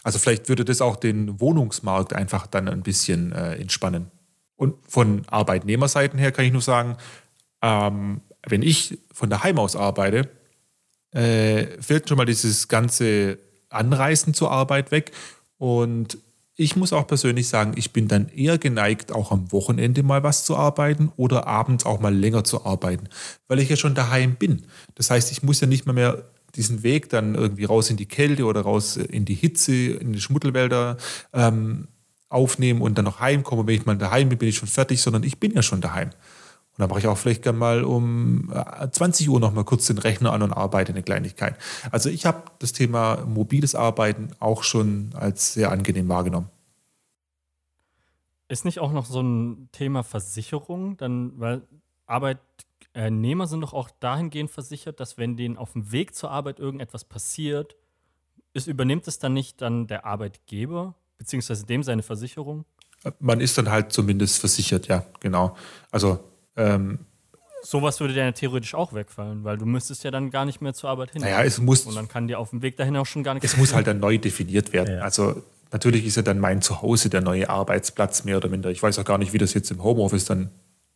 [0.03, 4.07] Also vielleicht würde das auch den Wohnungsmarkt einfach dann ein bisschen äh, entspannen.
[4.57, 6.97] Und von Arbeitnehmerseiten her kann ich nur sagen,
[7.61, 10.29] ähm, wenn ich von daheim aus arbeite,
[11.11, 13.37] äh, fällt schon mal dieses ganze
[13.69, 15.11] Anreisen zur Arbeit weg.
[15.57, 16.17] Und
[16.55, 20.45] ich muss auch persönlich sagen, ich bin dann eher geneigt, auch am Wochenende mal was
[20.45, 23.09] zu arbeiten oder abends auch mal länger zu arbeiten,
[23.47, 24.65] weil ich ja schon daheim bin.
[24.95, 26.23] Das heißt, ich muss ja nicht mehr, mehr
[26.55, 30.21] diesen Weg dann irgendwie raus in die Kälte oder raus in die Hitze, in die
[30.21, 30.97] Schmuttelwälder
[31.33, 31.87] ähm,
[32.29, 33.67] aufnehmen und dann noch heimkommen.
[33.67, 36.09] Wenn ich mal daheim bin, bin ich schon fertig, sondern ich bin ja schon daheim.
[36.09, 38.51] Und dann mache ich auch vielleicht gerne mal um
[38.91, 41.57] 20 äh, Uhr noch mal kurz den Rechner an und arbeite eine Kleinigkeit.
[41.91, 46.49] Also ich habe das Thema mobiles Arbeiten auch schon als sehr angenehm wahrgenommen.
[48.47, 50.97] Ist nicht auch noch so ein Thema Versicherung?
[50.97, 51.61] Dann, weil
[52.05, 52.39] Arbeit
[52.93, 57.05] Nehmer sind doch auch dahingehend versichert, dass wenn denen auf dem Weg zur Arbeit irgendetwas
[57.05, 57.75] passiert,
[58.53, 62.65] ist, übernimmt es dann nicht dann der Arbeitgeber, beziehungsweise dem seine Versicherung?
[63.19, 65.55] Man ist dann halt zumindest versichert, ja, genau.
[65.89, 66.19] Also
[66.57, 66.99] ähm,
[67.63, 70.89] Sowas würde ja theoretisch auch wegfallen, weil du müsstest ja dann gar nicht mehr zur
[70.89, 71.21] Arbeit hin.
[71.21, 71.85] Naja, es muss.
[71.85, 73.85] Und dann kann dir auf dem Weg dahin auch schon gar nichts Es muss halt
[73.85, 74.97] dann neu definiert werden.
[74.97, 75.03] Ja.
[75.03, 78.71] Also natürlich ist ja dann mein Zuhause der neue Arbeitsplatz mehr oder minder.
[78.71, 80.49] Ich weiß auch gar nicht, wie das jetzt im Homeoffice dann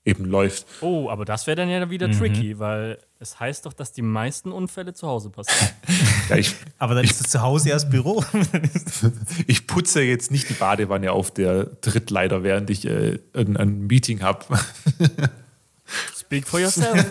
[0.06, 0.68] eben läuft.
[0.82, 2.14] Oh, aber das wäre dann ja wieder mhm.
[2.14, 5.74] tricky, weil es heißt doch, dass die meisten Unfälle zu Hause passieren.
[6.30, 8.24] ja, ich, aber dann ist es zu Hause erst Büro.
[9.48, 14.22] ich putze jetzt nicht die Badewanne auf der Drittleiter, während ich äh, ein, ein Meeting
[14.22, 14.46] habe.
[16.16, 17.06] Speak for yourself.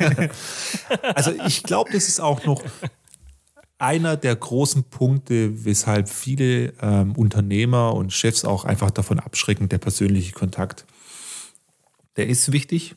[1.15, 2.63] also ich glaube, das ist auch noch
[3.79, 9.79] einer der großen Punkte, weshalb viele ähm, Unternehmer und Chefs auch einfach davon abschrecken, der
[9.79, 10.87] persönliche Kontakt
[12.17, 12.95] der ist wichtig.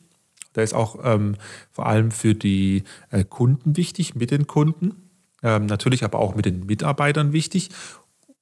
[0.54, 1.36] Der ist auch ähm,
[1.72, 5.08] vor allem für die äh, Kunden wichtig, mit den Kunden,
[5.42, 7.70] ähm, natürlich aber auch mit den Mitarbeitern wichtig.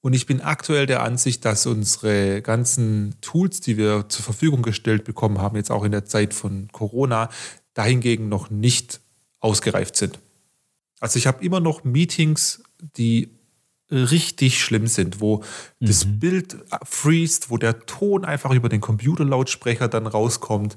[0.02, 5.04] Und ich bin aktuell der Ansicht, dass unsere ganzen Tools, die wir zur Verfügung gestellt
[5.04, 7.28] bekommen haben, jetzt auch in der Zeit von Corona,
[7.74, 9.00] dahingegen noch nicht
[9.40, 10.18] ausgereift sind.
[11.00, 12.62] Also ich habe immer noch Meetings,
[12.96, 13.28] die
[13.90, 15.38] richtig schlimm sind, wo
[15.80, 15.86] mhm.
[15.86, 20.76] das Bild freest, wo der Ton einfach über den Computerlautsprecher dann rauskommt,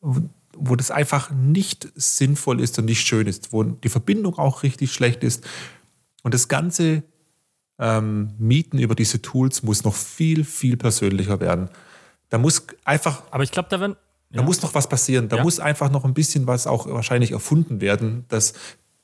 [0.00, 4.92] wo das einfach nicht sinnvoll ist und nicht schön ist, wo die Verbindung auch richtig
[4.92, 5.46] schlecht ist.
[6.22, 7.02] Und das ganze
[7.78, 11.68] ähm, Mieten über diese Tools muss noch viel, viel persönlicher werden.
[12.30, 13.22] Da muss einfach.
[13.30, 13.96] Aber ich glaube, da werden.
[14.30, 15.30] Da muss noch was passieren.
[15.30, 15.42] Da ja.
[15.42, 18.52] muss einfach noch ein bisschen was auch wahrscheinlich erfunden werden, dass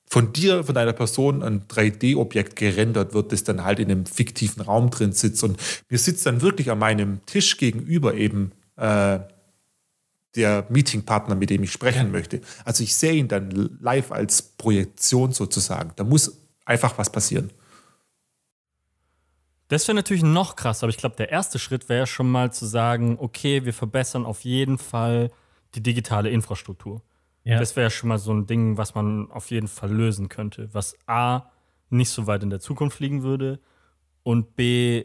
[0.07, 4.63] von dir, von deiner Person ein 3D-Objekt gerendert wird, das dann halt in einem fiktiven
[4.63, 5.43] Raum drin sitzt.
[5.43, 9.19] Und mir sitzt dann wirklich an meinem Tisch gegenüber eben äh,
[10.37, 12.41] der Meetingpartner, mit dem ich sprechen möchte.
[12.65, 15.93] Also ich sehe ihn dann live als Projektion sozusagen.
[15.97, 17.51] Da muss einfach was passieren.
[19.69, 22.67] Das wäre natürlich noch krass, aber ich glaube, der erste Schritt wäre schon mal zu
[22.67, 25.31] sagen, okay, wir verbessern auf jeden Fall
[25.75, 27.01] die digitale Infrastruktur.
[27.45, 27.59] Ja.
[27.59, 30.97] Das wäre schon mal so ein Ding, was man auf jeden Fall lösen könnte, was
[31.07, 31.51] A
[31.91, 33.61] nicht so weit in der Zukunft liegen würde
[34.23, 35.05] und B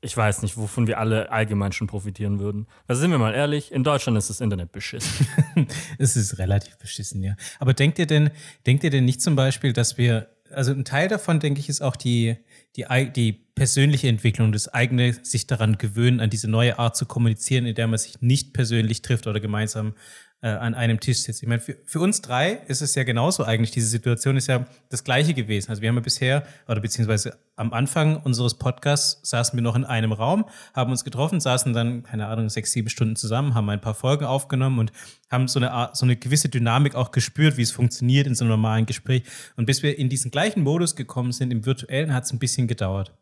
[0.00, 2.66] ich weiß nicht, wovon wir alle allgemein schon profitieren würden.
[2.86, 5.26] Also sind wir mal ehrlich, in Deutschland ist das Internet beschissen.
[5.98, 7.34] es ist relativ beschissen, ja.
[7.58, 8.30] Aber denkt ihr denn,
[8.66, 11.80] denkt ihr denn nicht zum Beispiel, dass wir, also ein Teil davon, denke ich, ist
[11.80, 12.36] auch die,
[12.76, 17.66] die, die persönliche Entwicklung, das eigene sich daran gewöhnen, an diese neue Art zu kommunizieren,
[17.66, 19.94] in der man sich nicht persönlich trifft oder gemeinsam
[20.42, 21.42] äh, an einem Tisch sitzt.
[21.42, 23.70] Ich meine, für, für uns drei ist es ja genauso eigentlich.
[23.70, 25.70] Diese Situation ist ja das gleiche gewesen.
[25.70, 29.84] Also wir haben ja bisher, oder beziehungsweise am Anfang unseres Podcasts saßen wir noch in
[29.84, 30.44] einem Raum,
[30.74, 34.26] haben uns getroffen, saßen dann, keine Ahnung, sechs, sieben Stunden zusammen, haben ein paar Folgen
[34.26, 34.92] aufgenommen und
[35.30, 38.44] haben so eine, Art, so eine gewisse Dynamik auch gespürt, wie es funktioniert in so
[38.44, 39.22] einem normalen Gespräch.
[39.56, 42.68] Und bis wir in diesen gleichen Modus gekommen sind, im virtuellen, hat es ein bisschen
[42.68, 43.12] gedauert.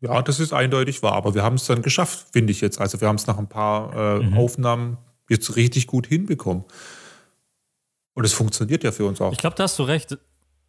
[0.00, 2.80] Ja, das ist eindeutig wahr, aber wir haben es dann geschafft, finde ich jetzt.
[2.80, 4.36] Also wir haben es nach ein paar äh, mhm.
[4.36, 6.64] Aufnahmen jetzt richtig gut hinbekommen.
[8.14, 9.32] Und es funktioniert ja für uns auch.
[9.32, 10.18] Ich glaube, da hast du recht.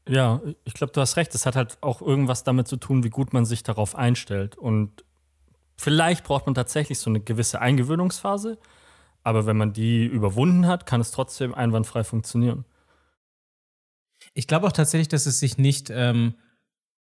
[0.08, 1.34] Ja, ich glaube, du hast recht.
[1.36, 4.58] Es hat halt auch irgendwas damit zu tun, wie gut man sich darauf einstellt.
[4.58, 5.04] Und
[5.78, 8.58] vielleicht braucht man tatsächlich so eine gewisse Eingewöhnungsphase.
[9.24, 12.66] Aber wenn man die überwunden hat, kann es trotzdem einwandfrei funktionieren.
[14.34, 16.36] Ich glaube auch tatsächlich, dass es sich nicht ähm,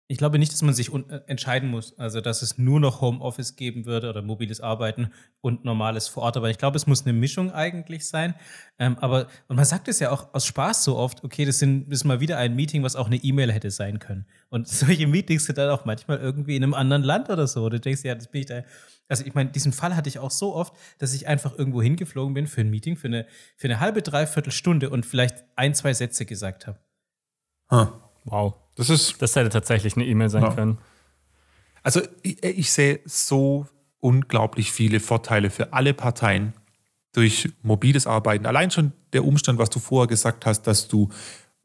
[0.08, 3.56] ich glaube nicht, dass man sich äh, entscheiden muss, also dass es nur noch Homeoffice
[3.56, 6.36] geben würde oder mobiles Arbeiten und normales vor Ort.
[6.36, 8.34] Aber ich glaube, es muss eine Mischung eigentlich sein.
[8.78, 11.88] Ähm, aber und man sagt es ja auch aus Spaß so oft, okay, das, sind,
[11.90, 14.26] das ist mal wieder ein Meeting, was auch eine E-Mail hätte sein können.
[14.48, 17.68] Und solche Meetings sind dann auch manchmal irgendwie in einem anderen Land oder so.
[17.68, 18.62] Du denkst ja, das bin ich da.
[19.08, 22.34] Also ich meine, diesen Fall hatte ich auch so oft, dass ich einfach irgendwo hingeflogen
[22.34, 25.94] bin für ein Meeting, für eine, für eine halbe, dreiviertel Stunde und vielleicht ein, zwei
[25.94, 26.78] Sätze gesagt habe.
[27.70, 27.88] Huh.
[28.24, 28.65] Wow.
[28.76, 29.20] Das ist.
[29.20, 30.54] Das hätte tatsächlich eine E-Mail sein ja.
[30.54, 30.78] können.
[31.82, 33.66] Also ich, ich, sehe so
[34.00, 36.52] unglaublich viele Vorteile für alle Parteien
[37.12, 38.46] durch mobiles Arbeiten.
[38.46, 41.10] Allein schon der Umstand, was du vorher gesagt hast, dass du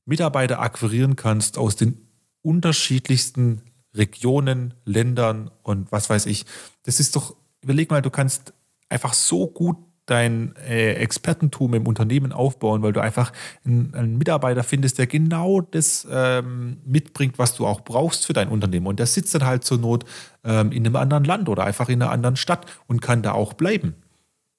[0.06, 2.08] Mitarbeiter akquirieren kannst aus den
[2.44, 3.62] unterschiedlichsten
[3.94, 6.46] Regionen, Ländern und was weiß ich.
[6.84, 8.54] Das ist doch, überleg mal, du kannst
[8.90, 13.32] einfach so gut dein äh, Expertentum im Unternehmen aufbauen, weil du einfach
[13.64, 18.50] einen, einen Mitarbeiter findest, der genau das ähm, mitbringt, was du auch brauchst für dein
[18.50, 18.88] Unternehmen.
[18.88, 20.06] Und der sitzt dann halt zur Not
[20.44, 23.54] ähm, in einem anderen Land oder einfach in einer anderen Stadt und kann da auch
[23.54, 23.96] bleiben.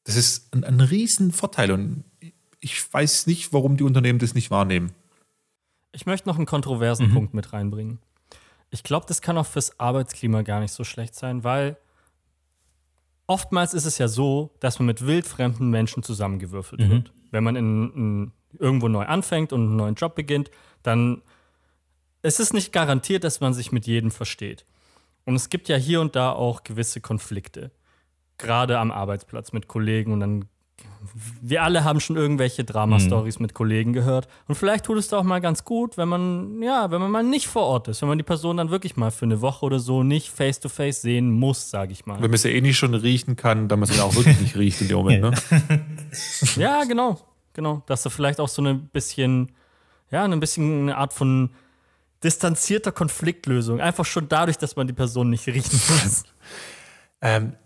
[0.04, 2.04] Das ist ein, ein Riesenvorteil und
[2.60, 4.92] ich weiß nicht, warum die Unternehmen das nicht wahrnehmen.
[5.92, 7.14] Ich möchte noch einen kontroversen mhm.
[7.14, 7.98] Punkt mit reinbringen.
[8.70, 11.76] Ich glaube, das kann auch fürs Arbeitsklima gar nicht so schlecht sein, weil
[13.32, 16.90] oftmals ist es ja so, dass man mit wildfremden Menschen zusammengewürfelt mhm.
[16.90, 17.12] wird.
[17.30, 20.50] Wenn man in, in, irgendwo neu anfängt und einen neuen Job beginnt,
[20.82, 21.22] dann
[22.20, 24.66] ist es nicht garantiert, dass man sich mit jedem versteht.
[25.24, 27.70] Und es gibt ja hier und da auch gewisse Konflikte.
[28.36, 30.44] Gerade am Arbeitsplatz mit Kollegen und dann
[31.40, 33.42] wir alle haben schon irgendwelche Drama-Stories mhm.
[33.42, 34.28] mit Kollegen gehört.
[34.48, 37.48] Und vielleicht tut es doch mal ganz gut, wenn man, ja, wenn man mal nicht
[37.48, 40.02] vor Ort ist, wenn man die Person dann wirklich mal für eine Woche oder so
[40.02, 42.14] nicht face-to-face -face sehen muss, sage ich mal.
[42.14, 44.40] Wenn man es ja eh nicht schon riechen kann, dann man es ja auch wirklich
[44.40, 45.32] nicht riecht in dem Moment, ne?
[46.56, 47.18] ja, genau.
[47.54, 47.82] Genau.
[47.86, 49.52] Dass da vielleicht auch so ein bisschen,
[50.10, 51.50] ja, ein bisschen eine Art von
[52.22, 53.80] distanzierter Konfliktlösung.
[53.80, 56.22] Einfach schon dadurch, dass man die Person nicht riechen muss.
[57.20, 57.56] ähm,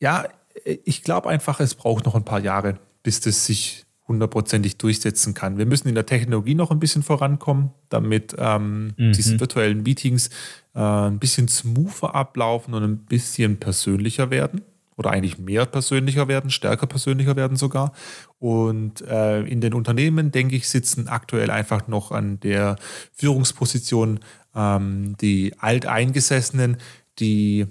[0.00, 0.24] ja,
[0.64, 5.58] ich glaube einfach, es braucht noch ein paar Jahre, bis das sich hundertprozentig durchsetzen kann.
[5.58, 9.12] Wir müssen in der Technologie noch ein bisschen vorankommen, damit ähm, mhm.
[9.12, 10.30] diese virtuellen Meetings
[10.74, 14.62] äh, ein bisschen smoother ablaufen und ein bisschen persönlicher werden
[14.96, 17.92] oder eigentlich mehr persönlicher werden, stärker persönlicher werden sogar.
[18.40, 22.76] Und äh, in den Unternehmen, denke ich, sitzen aktuell einfach noch an der
[23.12, 24.20] Führungsposition
[24.56, 26.78] ähm, die Alteingesessenen,
[27.20, 27.66] die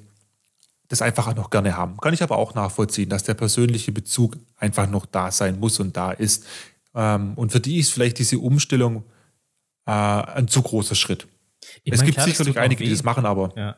[0.88, 1.98] das einfach noch gerne haben.
[1.98, 5.98] Kann ich aber auch nachvollziehen, dass der persönliche Bezug einfach noch da sein muss und
[5.98, 6.46] da ist.
[6.96, 9.04] Ähm, und für die ist vielleicht diese Umstellung
[9.86, 11.28] äh, ein zu großer Schritt.
[11.84, 13.78] Ich es meine, gibt klar, sicherlich einige, die das machen, aber Ja.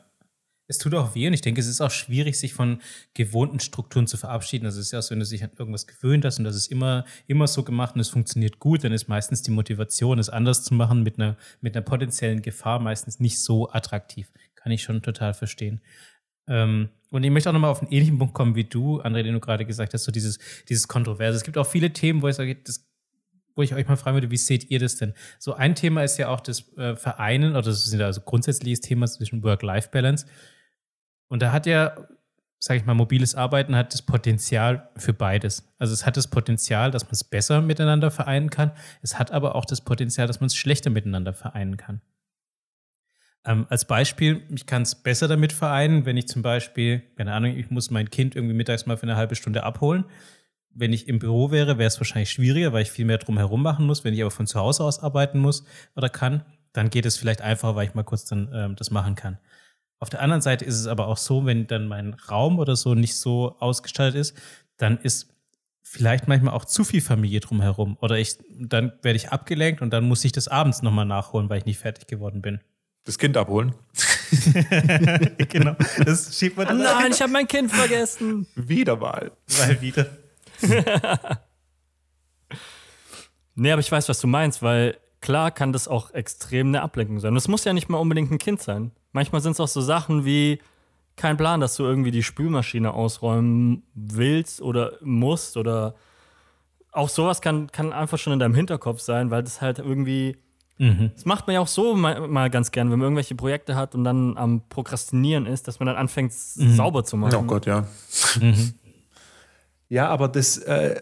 [0.72, 2.80] Es tut auch weh und ich denke, es ist auch schwierig, sich von
[3.16, 4.68] gewohnten Strukturen zu verabschieden.
[4.68, 6.68] Also es ist ja so, wenn du dich an irgendwas gewöhnt hast und das ist
[6.68, 10.64] immer, immer so gemacht und es funktioniert gut, dann ist meistens die Motivation, es anders
[10.64, 14.28] zu machen, mit einer, mit einer potenziellen Gefahr meistens nicht so attraktiv.
[14.54, 15.82] Kann ich schon total verstehen.
[16.50, 19.34] Ähm, und ich möchte auch nochmal auf einen ähnlichen Punkt kommen wie du, André, den
[19.34, 21.38] du gerade gesagt hast, so dieses, dieses Kontroverse.
[21.38, 22.90] Es gibt auch viele Themen, wo ich sage, das
[23.60, 25.14] wo ich euch mal fragen würde, wie seht ihr das denn?
[25.38, 28.80] So ein Thema ist ja auch das äh, Vereinen, oder das ist ja also grundsätzliches
[28.80, 30.26] Thema zwischen Work-Life-Balance.
[31.28, 31.94] Und da hat ja,
[32.58, 35.70] sage ich mal, mobiles Arbeiten hat das Potenzial für beides.
[35.78, 38.72] Also es hat das Potenzial, dass man es besser miteinander vereinen kann.
[39.02, 42.00] Es hat aber auch das Potenzial, dass man es schlechter miteinander vereinen kann.
[43.46, 47.56] Ähm, als Beispiel, ich kann es besser damit vereinen, wenn ich zum Beispiel, keine Ahnung,
[47.58, 50.06] ich muss mein Kind irgendwie mittags mal für eine halbe Stunde abholen.
[50.72, 53.64] Wenn ich im Büro wäre, wäre es wahrscheinlich schwieriger, weil ich viel mehr drum herum
[53.64, 54.04] machen muss.
[54.04, 55.64] Wenn ich aber von zu Hause aus arbeiten muss
[55.96, 59.16] oder kann, dann geht es vielleicht einfacher, weil ich mal kurz dann ähm, das machen
[59.16, 59.40] kann.
[60.00, 62.94] Auf der anderen Seite ist es aber auch so, wenn dann mein Raum oder so
[62.94, 64.38] nicht so ausgestaltet ist,
[64.78, 65.34] dann ist
[65.82, 67.98] vielleicht manchmal auch zu viel Familie drumherum.
[68.00, 71.58] Oder ich, dann werde ich abgelenkt und dann muss ich das abends nochmal nachholen, weil
[71.58, 72.60] ich nicht fertig geworden bin.
[73.06, 73.74] Das Kind abholen.
[75.50, 75.76] genau.
[76.06, 78.46] Das schiebt man dann nein, ich habe mein Kind vergessen.
[78.56, 79.32] Wieder mal.
[79.58, 80.08] mal wieder.
[83.60, 87.20] Nee, aber ich weiß, was du meinst, weil klar kann das auch extrem eine Ablenkung
[87.20, 87.32] sein.
[87.32, 88.92] Und es muss ja nicht mal unbedingt ein Kind sein.
[89.12, 90.60] Manchmal sind es auch so Sachen wie
[91.18, 95.96] kein Plan, dass du irgendwie die Spülmaschine ausräumen willst oder musst oder
[96.94, 100.38] auch sowas kann, kann einfach schon in deinem Hinterkopf sein, weil das halt irgendwie.
[100.80, 103.96] Das macht man ja auch so mal, mal ganz gern, wenn man irgendwelche Projekte hat
[103.96, 107.36] und dann am Prokrastinieren ist, dass man dann anfängt, sauber zu machen.
[107.36, 107.86] Oh Gott, ja.
[109.90, 111.02] Ja, aber das äh,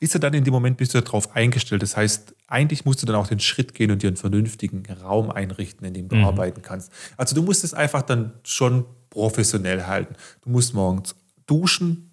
[0.00, 1.82] ist ja dann in dem Moment, bist du darauf eingestellt.
[1.82, 5.30] Das heißt, eigentlich musst du dann auch den Schritt gehen und dir einen vernünftigen Raum
[5.30, 6.92] einrichten, in dem du arbeiten kannst.
[7.16, 10.16] Also du musst es einfach dann schon professionell halten.
[10.42, 11.14] Du musst morgens
[11.46, 12.05] duschen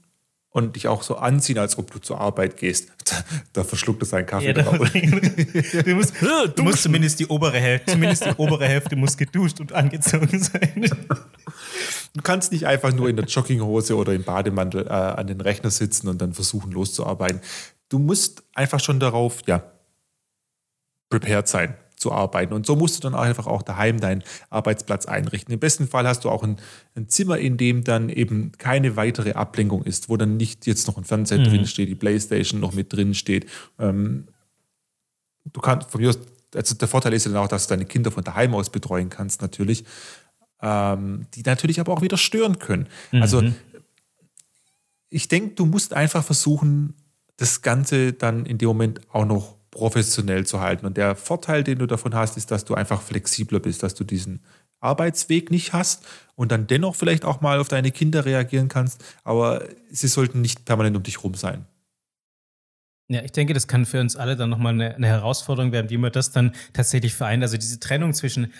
[0.53, 2.89] und dich auch so anziehen, als ob du zur Arbeit gehst.
[3.53, 4.51] Da, verschluckt es einen Kaffee.
[4.51, 4.77] Ja, drauf.
[4.93, 6.13] du musst,
[6.55, 10.89] du musst zumindest die obere Hälfte, zumindest die obere Hälfte muss geduscht und angezogen sein.
[12.13, 15.71] Du kannst nicht einfach nur in der Jogginghose oder im Bademantel äh, an den Rechner
[15.71, 17.41] sitzen und dann versuchen loszuarbeiten.
[17.89, 19.63] Du musst einfach schon darauf, ja,
[21.09, 22.53] prepared sein zu arbeiten.
[22.53, 25.53] Und so musst du dann einfach auch daheim deinen Arbeitsplatz einrichten.
[25.53, 26.57] Im besten Fall hast du auch ein,
[26.95, 30.97] ein Zimmer, in dem dann eben keine weitere Ablenkung ist, wo dann nicht jetzt noch
[30.97, 33.49] ein Fernseher drin steht, die Playstation noch mit drin steht.
[33.79, 34.27] Ähm,
[35.51, 36.19] du kannst von mir aus,
[36.53, 39.09] also der Vorteil ist ja dann auch, dass du deine Kinder von daheim aus betreuen
[39.09, 39.83] kannst, natürlich
[40.61, 42.87] ähm, die natürlich aber auch wieder stören können.
[43.11, 43.41] Also
[45.09, 46.95] ich denke, du musst einfach versuchen,
[47.37, 50.85] das Ganze dann in dem Moment auch noch professionell zu halten.
[50.85, 54.03] Und der Vorteil, den du davon hast, ist, dass du einfach flexibler bist, dass du
[54.03, 54.43] diesen
[54.79, 56.05] Arbeitsweg nicht hast
[56.35, 60.65] und dann dennoch vielleicht auch mal auf deine Kinder reagieren kannst, aber sie sollten nicht
[60.65, 61.65] permanent um dich rum sein.
[63.09, 65.97] Ja, ich denke, das kann für uns alle dann nochmal eine, eine Herausforderung werden, wie
[65.97, 67.43] man das dann tatsächlich vereint.
[67.43, 68.53] Also diese Trennung zwischen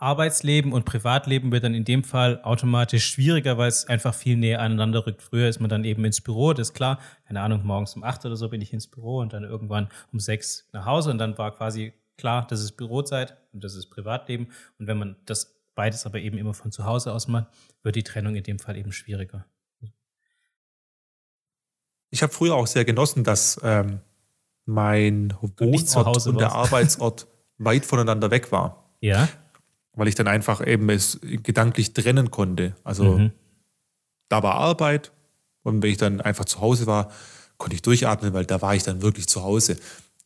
[0.00, 4.60] Arbeitsleben und Privatleben wird dann in dem Fall automatisch schwieriger, weil es einfach viel näher
[4.60, 5.20] aneinander rückt.
[5.20, 8.24] Früher ist man dann eben ins Büro, das ist klar, keine Ahnung, morgens um acht
[8.24, 11.36] oder so bin ich ins Büro und dann irgendwann um sechs nach Hause und dann
[11.36, 14.48] war quasi klar, das ist Bürozeit und das ist Privatleben.
[14.78, 17.46] Und wenn man das beides aber eben immer von zu Hause aus macht,
[17.82, 19.44] wird die Trennung in dem Fall eben schwieriger.
[22.10, 24.00] Ich habe früher auch sehr genossen, dass ähm,
[24.64, 26.52] mein Wohnort Hause und der.
[26.52, 27.26] Arbeitsort
[27.58, 28.90] weit voneinander weg war.
[29.00, 29.28] Ja?
[29.94, 32.74] Weil ich dann einfach eben es gedanklich trennen konnte.
[32.84, 33.32] Also Mhm.
[34.28, 35.10] da war Arbeit
[35.62, 37.10] und wenn ich dann einfach zu Hause war,
[37.58, 39.78] konnte ich durchatmen, weil da war ich dann wirklich zu Hause.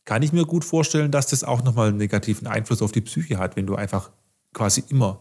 [0.04, 3.38] Kann ich mir gut vorstellen, dass das auch nochmal einen negativen Einfluss auf die Psyche
[3.38, 4.10] hat, wenn du einfach
[4.52, 5.20] quasi immer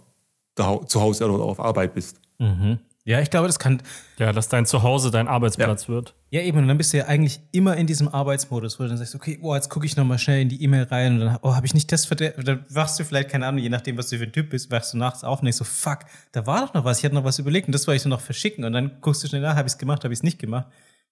[0.56, 2.20] zu Hause oder auf Arbeit bist.
[2.38, 2.78] Mhm.
[3.06, 3.82] Ja, ich glaube, das kann,
[4.18, 6.16] Ja, dass dein Zuhause dein Arbeitsplatz wird.
[6.30, 8.97] Ja, eben, und dann bist du ja eigentlich immer in diesem Arbeitsmodus, wo du dann
[8.97, 11.54] sagst, okay, oh, jetzt gucke ich nochmal schnell in die E-Mail rein und dann, oh,
[11.54, 14.18] habe ich nicht das verdammt, dann wachst du vielleicht, keine Ahnung, je nachdem, was du
[14.18, 15.99] für ein Typ bist, wachst du nachts auf und denkst so, fuck,
[16.32, 18.10] da war doch noch was, ich hatte noch was überlegt und das wollte ich so
[18.10, 20.24] noch verschicken und dann guckst du schnell nach, habe ich es gemacht, habe ich es
[20.24, 20.68] nicht gemacht,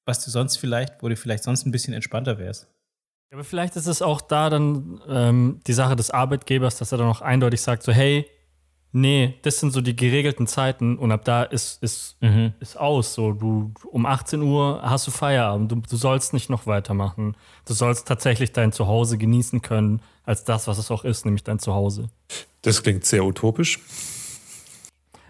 [0.06, 2.68] was du sonst vielleicht, wo du vielleicht sonst ein bisschen entspannter wärst.
[3.34, 7.08] Aber vielleicht ist es auch da dann ähm, die Sache des Arbeitgebers, dass er dann
[7.08, 8.28] auch eindeutig sagt, so hey,
[8.92, 12.18] nee, das sind so die geregelten Zeiten und ab da ist, ist,
[12.60, 13.14] ist aus.
[13.14, 17.36] So, du um 18 Uhr hast du Feierabend, du, du sollst nicht noch weitermachen.
[17.66, 21.60] Du sollst tatsächlich dein Zuhause genießen können, als das, was es auch ist, nämlich dein
[21.60, 22.10] Zuhause.
[22.62, 23.80] Das klingt sehr utopisch.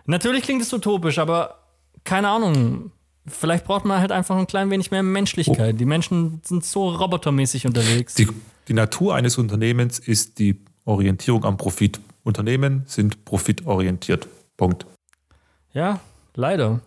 [0.06, 1.60] Natürlich klingt es utopisch, aber
[2.04, 2.92] keine Ahnung.
[3.28, 5.80] vielleicht braucht man halt einfach ein klein wenig mehr Menschlichkeit.
[5.80, 8.16] Die Menschen sind so robotermäßig unterwegs.
[8.16, 8.28] Die,
[8.68, 12.02] die Natur eines Unternehmens ist die Orientierung am Profit.
[12.24, 14.28] Unternehmen sind profitorientiert.
[14.58, 14.86] Punkt.
[15.74, 16.00] ja,
[16.36, 16.82] leider.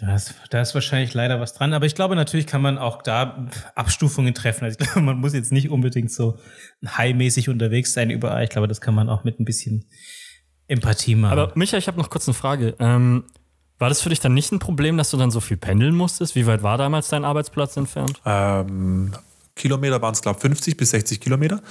[0.00, 3.02] Da ist, da ist wahrscheinlich leider was dran, aber ich glaube, natürlich kann man auch
[3.02, 4.64] da Abstufungen treffen.
[4.64, 6.38] Also ich glaube, man muss jetzt nicht unbedingt so
[6.86, 8.44] high-mäßig unterwegs sein überall.
[8.44, 9.86] Ich glaube, das kann man auch mit ein bisschen
[10.68, 11.36] Empathie machen.
[11.36, 12.76] Aber Micha, ich habe noch kurz eine Frage.
[12.78, 13.24] Ähm,
[13.80, 16.36] war das für dich dann nicht ein Problem, dass du dann so viel pendeln musstest?
[16.36, 18.20] Wie weit war damals dein Arbeitsplatz entfernt?
[18.24, 19.12] Ähm,
[19.58, 21.62] Kilometer waren es, glaube ich, 50 bis 60 Kilometer.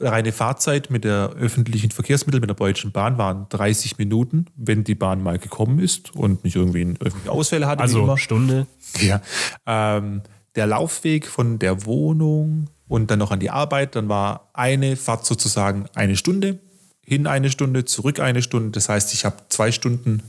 [0.00, 4.94] Reine Fahrzeit mit der öffentlichen Verkehrsmittel, mit der Deutschen Bahn waren 30 Minuten, wenn die
[4.94, 7.82] Bahn mal gekommen ist und nicht irgendwie irgendwelche Ausfälle hatte.
[7.82, 8.16] Also immer.
[8.16, 8.66] Stunde.
[9.00, 9.20] Ja.
[9.66, 10.22] Ähm,
[10.56, 15.26] der Laufweg von der Wohnung und dann noch an die Arbeit, dann war eine Fahrt
[15.26, 16.58] sozusagen eine Stunde,
[17.04, 18.70] hin eine Stunde, zurück eine Stunde.
[18.70, 20.22] Das heißt, ich habe zwei Stunden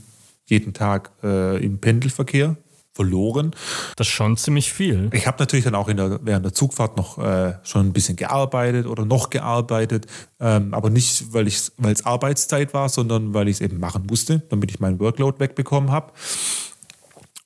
[0.46, 2.56] jeden Tag äh, im Pendelverkehr
[2.96, 3.54] verloren.
[3.96, 5.10] Das ist schon ziemlich viel.
[5.12, 8.86] Ich habe natürlich dann auch der, während der Zugfahrt noch äh, schon ein bisschen gearbeitet
[8.86, 10.06] oder noch gearbeitet,
[10.40, 11.72] ähm, aber nicht, weil es
[12.04, 16.12] Arbeitszeit war, sondern weil ich es eben machen musste, damit ich meinen Workload wegbekommen habe.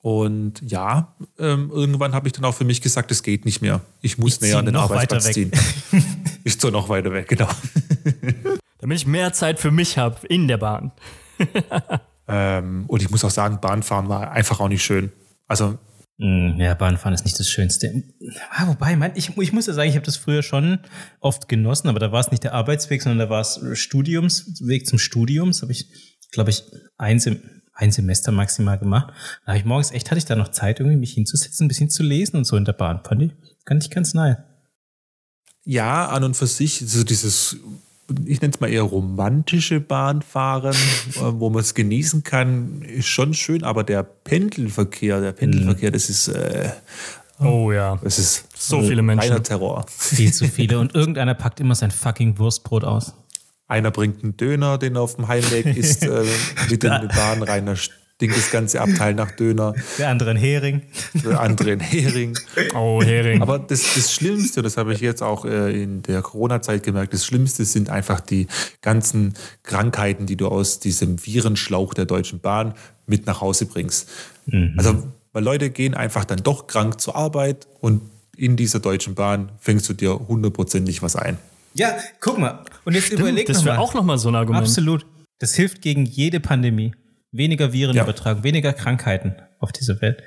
[0.01, 3.81] Und ja, ähm, irgendwann habe ich dann auch für mich gesagt, es geht nicht mehr.
[4.01, 5.51] Ich muss Ich näher an den Arbeitsplatz ziehen.
[6.43, 7.47] Ich ziehe noch weiter weg, genau.
[8.79, 10.91] Damit ich mehr Zeit für mich habe in der Bahn.
[12.31, 15.11] Ähm, und ich muss auch sagen, Bahnfahren war einfach auch nicht schön.
[15.51, 15.77] Also
[16.21, 18.03] Mm, Ja, Bahnfahren ist nicht das Schönste.
[18.51, 20.79] Ah, wobei, mein, ich, ich muss ja sagen, ich habe das früher schon
[21.19, 24.99] oft genossen, aber da war es nicht der Arbeitsweg, sondern da war es Studiumsweg zum
[24.99, 25.47] Studium.
[25.49, 25.87] Das habe ich,
[26.31, 26.63] glaube ich,
[26.99, 27.41] ein, Sem
[27.73, 29.11] ein Semester maximal gemacht.
[29.45, 31.89] Da habe ich morgens echt, hatte ich da noch Zeit, irgendwie mich hinzusetzen, ein bisschen
[31.89, 33.01] zu lesen und so in der Bahn.
[33.03, 33.31] Fand ich,
[33.67, 34.37] fand ich ganz nice.
[35.63, 37.57] ja, an und für sich, so dieses,
[38.25, 40.75] ich nenne es mal eher romantische Bahnfahren,
[41.15, 46.09] äh, wo man es genießen kann, ist schon schön, aber der Pendelverkehr, der Pendelverkehr, das
[46.09, 46.69] ist, äh,
[47.39, 47.97] Oh ja.
[48.03, 49.31] das ist So viele Menschen.
[49.31, 49.85] reiner Terror.
[49.89, 50.79] Viel zu viele.
[50.79, 53.13] Und irgendeiner packt immer sein fucking Wurstbrot aus.
[53.67, 56.23] Einer bringt einen Döner, den er auf dem Heimweg isst, äh,
[56.69, 57.65] mit in die Bahn rein,
[58.21, 60.83] stinkt das ganze Abteil nach Döner, Der andere ein Hering.
[61.25, 62.37] der andere ein Hering.
[62.75, 63.41] Oh, Hering.
[63.41, 67.25] Aber das, das Schlimmste, das habe ich jetzt auch äh, in der Corona-Zeit gemerkt, das
[67.25, 68.45] Schlimmste sind einfach die
[68.83, 72.75] ganzen Krankheiten, die du aus diesem Virenschlauch der Deutschen Bahn
[73.07, 74.07] mit nach Hause bringst.
[74.77, 75.03] Also,
[75.33, 78.01] weil Leute gehen einfach dann doch krank zur Arbeit und
[78.37, 81.39] in dieser Deutschen Bahn fängst du dir hundertprozentig was ein.
[81.73, 82.59] Ja, guck mal.
[82.85, 83.81] Und jetzt überleg das noch wäre mal.
[83.81, 84.63] auch nochmal so ein Argument.
[84.63, 85.05] Absolut.
[85.39, 86.93] Das hilft gegen jede Pandemie.
[87.31, 88.03] Weniger Viren Ja.
[88.03, 90.21] übertragen, weniger Krankheiten auf dieser Welt.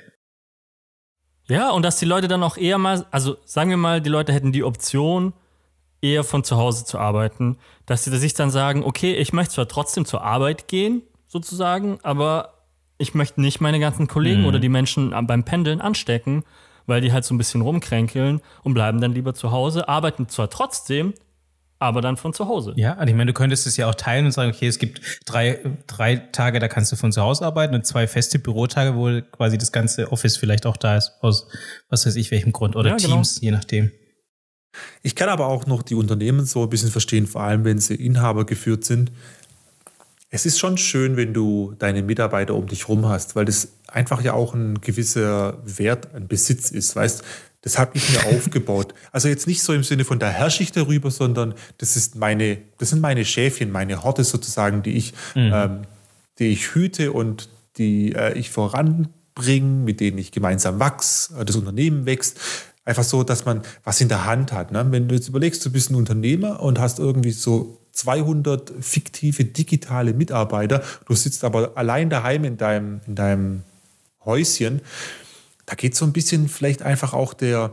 [1.47, 4.33] Ja, und dass die Leute dann auch eher mal, also sagen wir mal, die Leute
[4.33, 5.33] hätten die Option,
[6.01, 9.67] eher von zu Hause zu arbeiten, dass sie sich dann sagen, okay, ich möchte zwar
[9.67, 12.65] trotzdem zur Arbeit gehen, sozusagen, aber
[12.97, 16.43] ich möchte nicht meine ganzen Kollegen oder die Menschen beim Pendeln anstecken,
[16.85, 20.49] weil die halt so ein bisschen rumkränkeln und bleiben dann lieber zu Hause, arbeiten zwar
[20.49, 21.13] trotzdem,
[21.79, 22.73] aber dann von zu Hause.
[22.75, 25.01] Ja, und ich meine, du könntest es ja auch teilen und sagen, okay, es gibt
[25.25, 29.21] drei, drei Tage, da kannst du von zu Hause arbeiten und zwei feste Bürotage, wo
[29.35, 31.47] quasi das ganze Office vielleicht auch da ist, aus
[31.89, 32.75] was weiß ich welchem Grund.
[32.75, 33.15] Oder Ja, genau.
[33.15, 33.91] Teams, je nachdem.
[35.03, 37.95] Ich kann aber auch noch die Unternehmen so ein bisschen verstehen, vor allem wenn sie
[37.95, 39.11] Inhaber geführt sind.
[40.29, 44.21] Es ist schon schön, wenn du deine Mitarbeiter um dich rum hast, weil das einfach
[44.21, 47.23] ja auch ein gewisser Wert, ein Besitz ist, weißt
[47.65, 48.93] das habe ich mir aufgebaut.
[49.11, 52.59] Also jetzt nicht so im Sinne von da herrsche ich darüber, sondern das ist meine,
[52.77, 55.81] das sind meine Schäfchen, meine Horte sozusagen, die ich, ähm,
[56.39, 61.55] die ich hüte und die äh, ich voranbringe, mit denen ich gemeinsam wachs, äh, das
[61.55, 62.39] Unternehmen wächst.
[62.85, 64.71] Einfach so, dass man was in der Hand hat.
[64.71, 64.85] Ne?
[64.91, 70.13] Wenn du jetzt überlegst, du bist ein Unternehmer und hast irgendwie so 200 fiktive digitale
[70.13, 73.63] Mitarbeiter, du sitzt aber allein daheim in deinem, in deinem
[74.23, 74.81] Häuschen,
[75.65, 77.71] da geht so ein bisschen vielleicht einfach auch der,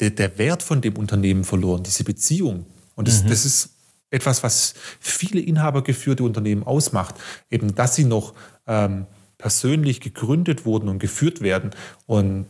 [0.00, 2.66] der, der Wert von dem Unternehmen verloren, diese Beziehung.
[2.94, 3.70] Und das, das ist
[4.10, 7.16] etwas, was viele inhabergeführte Unternehmen ausmacht,
[7.50, 8.34] eben dass sie noch
[8.66, 9.06] ähm,
[9.38, 11.70] persönlich gegründet wurden und geführt werden.
[12.06, 12.46] Und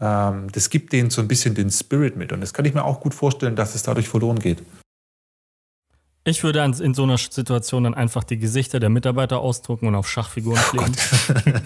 [0.00, 2.32] ähm, das gibt denen so ein bisschen den Spirit mit.
[2.32, 4.62] Und das kann ich mir auch gut vorstellen, dass es dadurch verloren geht.
[6.28, 10.08] Ich würde in so einer Situation dann einfach die Gesichter der Mitarbeiter ausdrucken und auf
[10.08, 10.84] Schachfiguren kleben.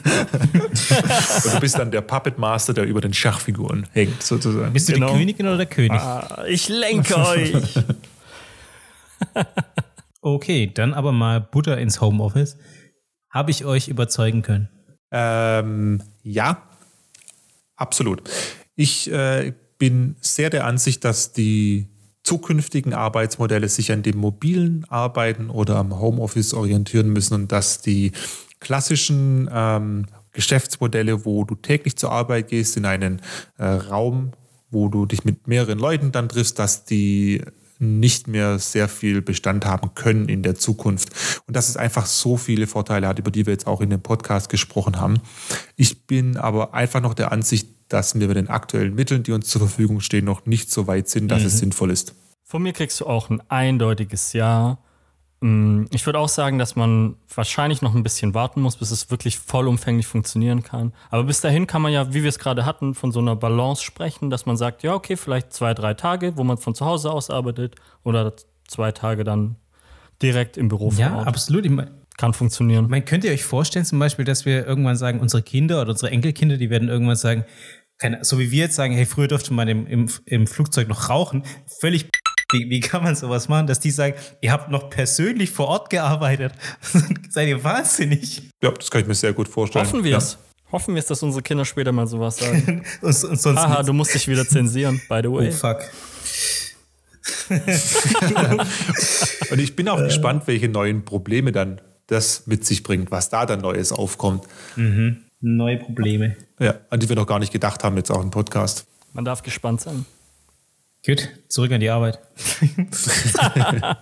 [1.45, 4.73] Und du bist dann der Puppet Master, der über den Schachfiguren hängt, sozusagen.
[4.73, 5.13] Bist du Genau.
[5.13, 6.01] die Königin oder der König?
[6.01, 7.53] Ah, ich lenke euch.
[10.25, 12.57] Okay, dann aber mal Butter ins Homeoffice.
[13.31, 14.69] Habe ich euch überzeugen können?
[15.11, 16.63] Ähm, ja,
[17.75, 18.23] absolut.
[18.77, 21.89] Ich äh, bin sehr der Ansicht, dass die
[22.23, 28.13] zukünftigen Arbeitsmodelle sich an dem mobilen Arbeiten oder am Homeoffice orientieren müssen und dass die
[28.61, 33.21] klassischen ähm, Geschäftsmodelle, wo du täglich zur Arbeit gehst, in einen
[33.59, 34.33] äh, Raum,
[34.71, 37.43] wo du dich mit mehreren Leuten dann triffst, dass die
[37.83, 41.11] nicht mehr sehr viel Bestand haben können in der Zukunft.
[41.47, 44.01] Und dass es einfach so viele Vorteile hat, über die wir jetzt auch in dem
[44.01, 45.21] Podcast gesprochen haben.
[45.77, 49.49] Ich bin aber einfach noch der Ansicht, dass wir mit den aktuellen Mitteln, die uns
[49.49, 52.15] zur Verfügung stehen, noch nicht so weit sind, dass es sinnvoll ist.
[52.45, 54.79] Von mir kriegst du auch ein eindeutiges Ja.
[55.41, 59.11] Mm, Ich würde auch sagen, dass man wahrscheinlich noch ein bisschen warten muss, bis es
[59.11, 60.93] wirklich vollumfänglich funktionieren kann.
[61.11, 63.83] Aber bis dahin kann man ja, wie wir es gerade hatten, von so einer Balance
[63.83, 67.11] sprechen, dass man sagt, ja, okay, vielleicht zwei, drei Tage, wo man von zu Hause
[67.11, 67.75] aus arbeitet
[68.05, 68.35] oder
[68.69, 69.57] zwei Tage dann
[70.21, 71.27] direkt im Büro Ja, Ort.
[71.27, 71.65] absolut.
[71.65, 72.89] Ich mein, Kann funktionieren.
[72.89, 76.13] Man könnt ihr euch vorstellen, zum Beispiel, dass wir irgendwann sagen, unsere Kinder oder unsere
[76.13, 77.45] Enkelkinder, die werden irgendwann sagen,
[77.99, 81.09] keine, so wie wir jetzt sagen, hey, früher durfte man im, im, im Flugzeug noch
[81.09, 81.45] rauchen.
[81.81, 82.09] Völlig.
[82.55, 85.89] Wie, wie kann man sowas machen, dass die sagen, ihr habt noch persönlich vor Ort
[85.89, 86.53] gearbeitet?
[87.31, 88.43] Seid ihr wahnsinnig?
[88.63, 89.87] Ja, das kann ich mir sehr gut vorstellen.
[89.87, 90.37] Hoffen wir es.
[90.71, 92.85] Hoffen wir es, dass unsere Kinder später mal sowas sagen.
[93.01, 93.87] Und, und sonst Haha, nichts.
[93.87, 95.51] du musst dich wieder zensieren, by the Oh, way.
[95.51, 95.79] fuck.
[97.49, 98.57] Ja.
[99.51, 103.47] Und ich bin auch gespannt, welche neuen Probleme dann das mit sich bringt, was da
[103.47, 104.45] dann Neues aufkommt.
[105.45, 106.37] Neue Probleme.
[106.61, 108.87] Ja, an die wir noch gar nicht gedacht haben, jetzt auch im Podcast.
[109.13, 110.07] Man darf gespannt sein.
[111.05, 112.21] Gut, zurück an die Arbeit.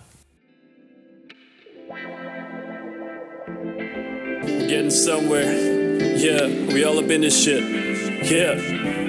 [4.68, 5.50] Getting somewhere.
[6.16, 7.64] Yeah, we all up in this shit.
[8.30, 8.99] Yeah.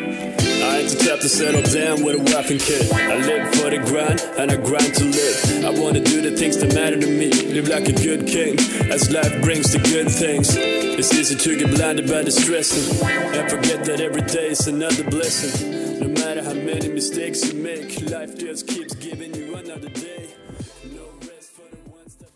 [0.72, 2.90] I ain't the type to settle down with a wife and kid.
[2.94, 5.66] I live for the grind and I grind to live.
[5.66, 7.30] I wanna do the things that matter to me.
[7.52, 8.58] Live like a good king
[8.90, 10.56] as life brings the good things.
[10.56, 12.88] It's easy to get blinded by the stressing
[13.36, 16.00] and forget that every day is another blessing.
[16.00, 20.30] No matter how many mistakes you make, life just keeps giving you another day.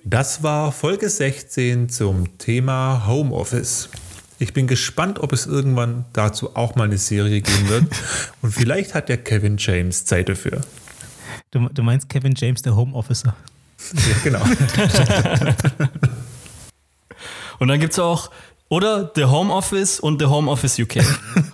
[0.03, 3.89] Das war Folge 16 zum Thema Homeoffice.
[4.45, 7.85] Ich bin gespannt, ob es irgendwann dazu auch mal eine Serie geben wird.
[8.43, 10.61] Und vielleicht hat der Kevin James Zeit dafür.
[11.49, 13.35] Du, du meinst Kevin James, der Home Officer.
[13.93, 14.43] Ja, genau.
[17.57, 18.29] Und dann gibt es auch,
[18.69, 20.97] oder The Home Office und The Home Office UK.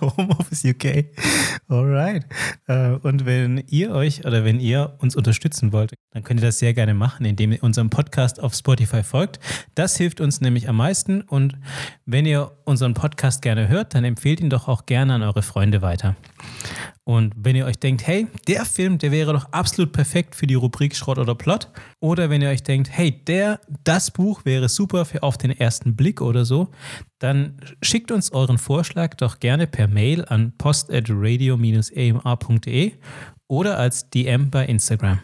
[0.18, 1.06] Homeoffice UK.
[1.72, 2.26] Alright.
[2.66, 6.58] Äh, Und wenn ihr euch oder wenn ihr uns unterstützen wollt, dann könnt ihr das
[6.58, 9.40] sehr gerne machen, indem ihr unserem Podcast auf Spotify folgt.
[9.74, 11.22] Das hilft uns nämlich am meisten.
[11.22, 11.56] Und
[12.04, 15.80] wenn ihr unseren Podcast gerne hört, dann empfehlt ihn doch auch gerne an eure Freunde
[15.80, 16.14] weiter.
[17.04, 20.54] Und wenn ihr euch denkt, hey, der Film, der wäre doch absolut perfekt für die
[20.54, 21.68] Rubrik Schrott oder Plot.
[22.00, 25.96] Oder wenn ihr euch denkt, hey, der, das Buch wäre super für auf den ersten
[25.96, 26.70] Blick oder so,
[27.22, 32.92] dann schickt uns euren Vorschlag doch gerne per Mail an post.radio-amr.de
[33.48, 35.20] oder als DM bei Instagram.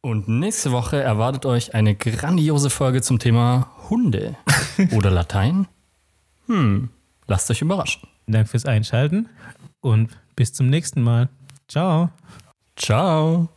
[0.00, 4.34] Und nächste Woche erwartet euch eine grandiose Folge zum Thema Hunde.
[4.92, 5.68] Oder Latein?
[6.46, 6.88] Hm,
[7.28, 8.02] lasst euch überraschen.
[8.24, 9.28] Vielen Dank fürs Einschalten
[9.80, 11.28] und bis zum nächsten Mal.
[11.68, 12.10] Ciao.
[12.76, 13.48] Ciao.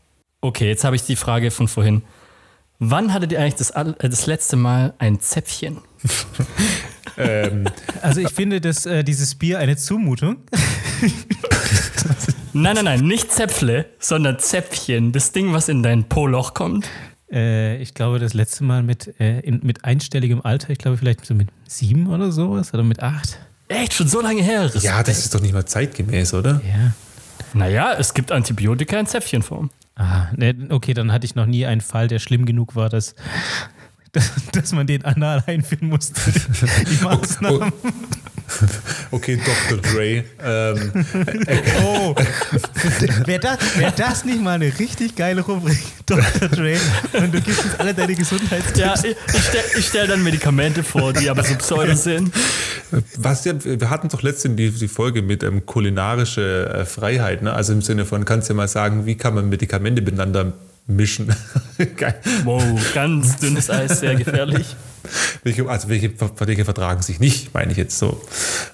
[0.42, 2.04] Okay, jetzt habe ich die Frage von vorhin.
[2.78, 5.80] Wann hattet ihr eigentlich das, äh, das letzte Mal ein Zäpfchen?
[7.18, 7.66] ähm,
[8.02, 10.38] Also ich finde das, äh, dieses Bier eine Zumutung.
[12.58, 15.12] Nein, nein, nein, nicht Zäpfle, sondern Zäpfchen.
[15.12, 16.88] Das Ding, was in dein Po-Loch kommt.
[17.30, 21.26] Äh, ich glaube, das letzte Mal mit, äh, in, mit einstelligem Alter, ich glaube vielleicht
[21.26, 23.40] so mit sieben oder sowas oder mit acht.
[23.68, 24.64] Echt, schon so lange her.
[24.64, 24.86] Respekt.
[24.86, 26.62] ja, das ist doch nicht mal zeitgemäß, oder?
[26.66, 26.94] Ja.
[27.54, 29.70] Naja, es gibt Antibiotika in Zäpfchenform.
[29.96, 33.16] Ah, ne, okay, dann hatte ich noch nie einen Fall, der schlimm genug war, dass,
[34.16, 36.20] dass, dass man den anal einführen musste.
[36.90, 37.74] Die Maßnahmen.
[39.12, 39.82] Okay, Dr.
[39.82, 40.24] Dre.
[40.44, 40.92] Ähm,
[41.84, 42.16] Oh,
[43.26, 46.50] wäre das, wär das nicht mal eine richtig geile Rubrik, Dr.
[46.50, 46.78] Dre?
[47.14, 48.80] Und du gibst uns alle deine Gesundheitstipps.
[48.80, 52.32] Ja, ich, ich stelle stell dann Medikamente vor, die aber so pseudo sind.
[53.18, 57.54] was ja, wir hatten doch letztens die, die Folge mit ähm, kulinarische äh, Freiheit, ne?
[57.54, 60.54] also im Sinne von, kannst du ja mal sagen, wie kann man Medikamente miteinander
[60.88, 61.34] mischen?
[62.46, 62.64] Wow,
[62.94, 64.76] ganz dünnes Eis, sehr gefährlich.
[65.44, 68.22] welche, also welche, welche vertragen sich nicht, meine ich jetzt so.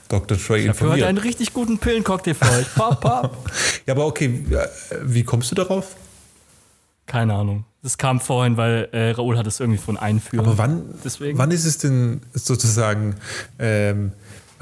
[0.08, 0.38] Dr.
[0.38, 1.08] Für heute informiert.
[1.08, 2.76] einen richtig guten Pillencocktail für euch.
[2.76, 3.50] Pop, pop.
[3.88, 4.46] Ja, aber okay,
[5.02, 5.96] wie kommst du darauf?
[7.08, 7.66] Keine Ahnung.
[7.84, 10.46] Das kam vorhin, weil äh, Raoul hat es irgendwie von einführen.
[10.46, 11.38] Aber wann, Deswegen.
[11.40, 13.16] wann ist es denn sozusagen,
[13.58, 14.12] ähm,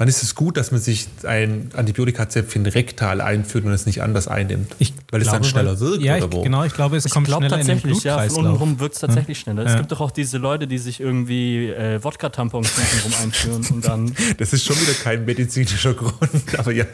[0.00, 4.28] wann ist es gut, dass man sich ein Antibiotikazäpfchen rektal einführt und es nicht anders
[4.28, 4.74] einnimmt?
[4.78, 6.42] Ich weil es dann glaube, schneller weil- wirkt Ja, oder ich, wo?
[6.42, 8.46] genau, ich glaube, es Ich kommt glaube schneller in den tatsächlich, ja, von Blutkreislauf.
[8.52, 9.64] unten rum wirkt es tatsächlich schneller.
[9.66, 9.76] Es Ja.
[9.78, 12.70] gibt doch auch diese Leute, die sich irgendwie äh, Wodka-Tampons
[13.04, 14.14] rum einführen und dann.
[14.38, 16.18] Das ist schon wieder kein medizinischer Grund,
[16.58, 16.86] aber ja.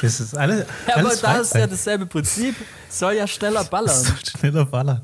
[0.00, 2.54] Das ist alles, Ja, aber da ist ja dasselbe Prinzip.
[2.88, 4.06] Soll ja schneller ballern.
[4.38, 5.02] schneller ballern.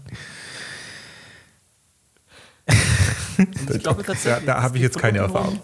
[3.36, 4.46] Ich glaube Ja, tatsächlich.
[4.46, 5.18] da es habe ich jetzt keine.
[5.18, 5.60] Erfahrung.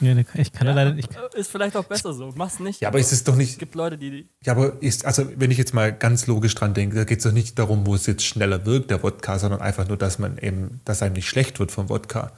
[0.00, 1.08] Ja, ne, ich kann da leider nicht.
[1.34, 2.32] Ist vielleicht auch besser so.
[2.36, 2.80] Mach's nicht.
[2.80, 3.58] Ja, aber ist es doch Es nicht.
[3.58, 4.28] gibt Leute, die.
[4.44, 7.24] Ja, aber ist, also wenn ich jetzt mal ganz logisch dran denke, da geht es
[7.24, 10.38] doch nicht darum, wo es jetzt schneller wirkt, der Wodka, sondern einfach nur, dass man
[10.38, 12.32] eben, dass einem nicht schlecht wird vom Wodka.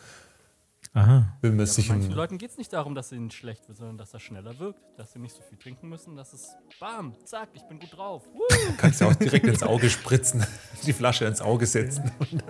[0.93, 1.37] Aha.
[1.41, 3.97] Wenn man sich Manchen Leuten geht es nicht darum, dass es ihnen schlecht wird, sondern
[3.97, 6.49] dass er schneller wirkt, dass sie nicht so viel trinken müssen, dass es
[6.81, 8.23] bam, zack, ich bin gut drauf.
[8.33, 8.43] Woo!
[8.77, 10.45] kannst du auch direkt ins Auge spritzen,
[10.87, 12.11] die Flasche ins Auge setzen.
[12.19, 12.43] Keine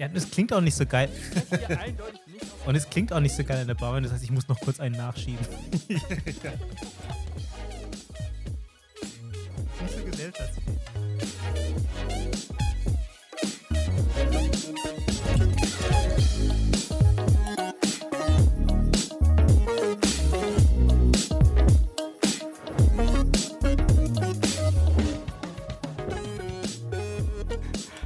[0.00, 1.10] Ja, das klingt auch nicht so geil.
[2.64, 4.58] Und es klingt auch nicht so geil in der Bar, das heißt, ich muss noch
[4.58, 5.46] kurz einen nachschieben.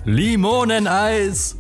[0.05, 1.57] Limoneneis!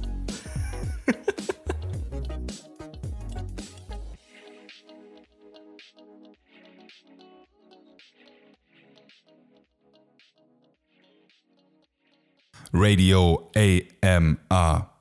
[12.75, 14.94] Radio AMR.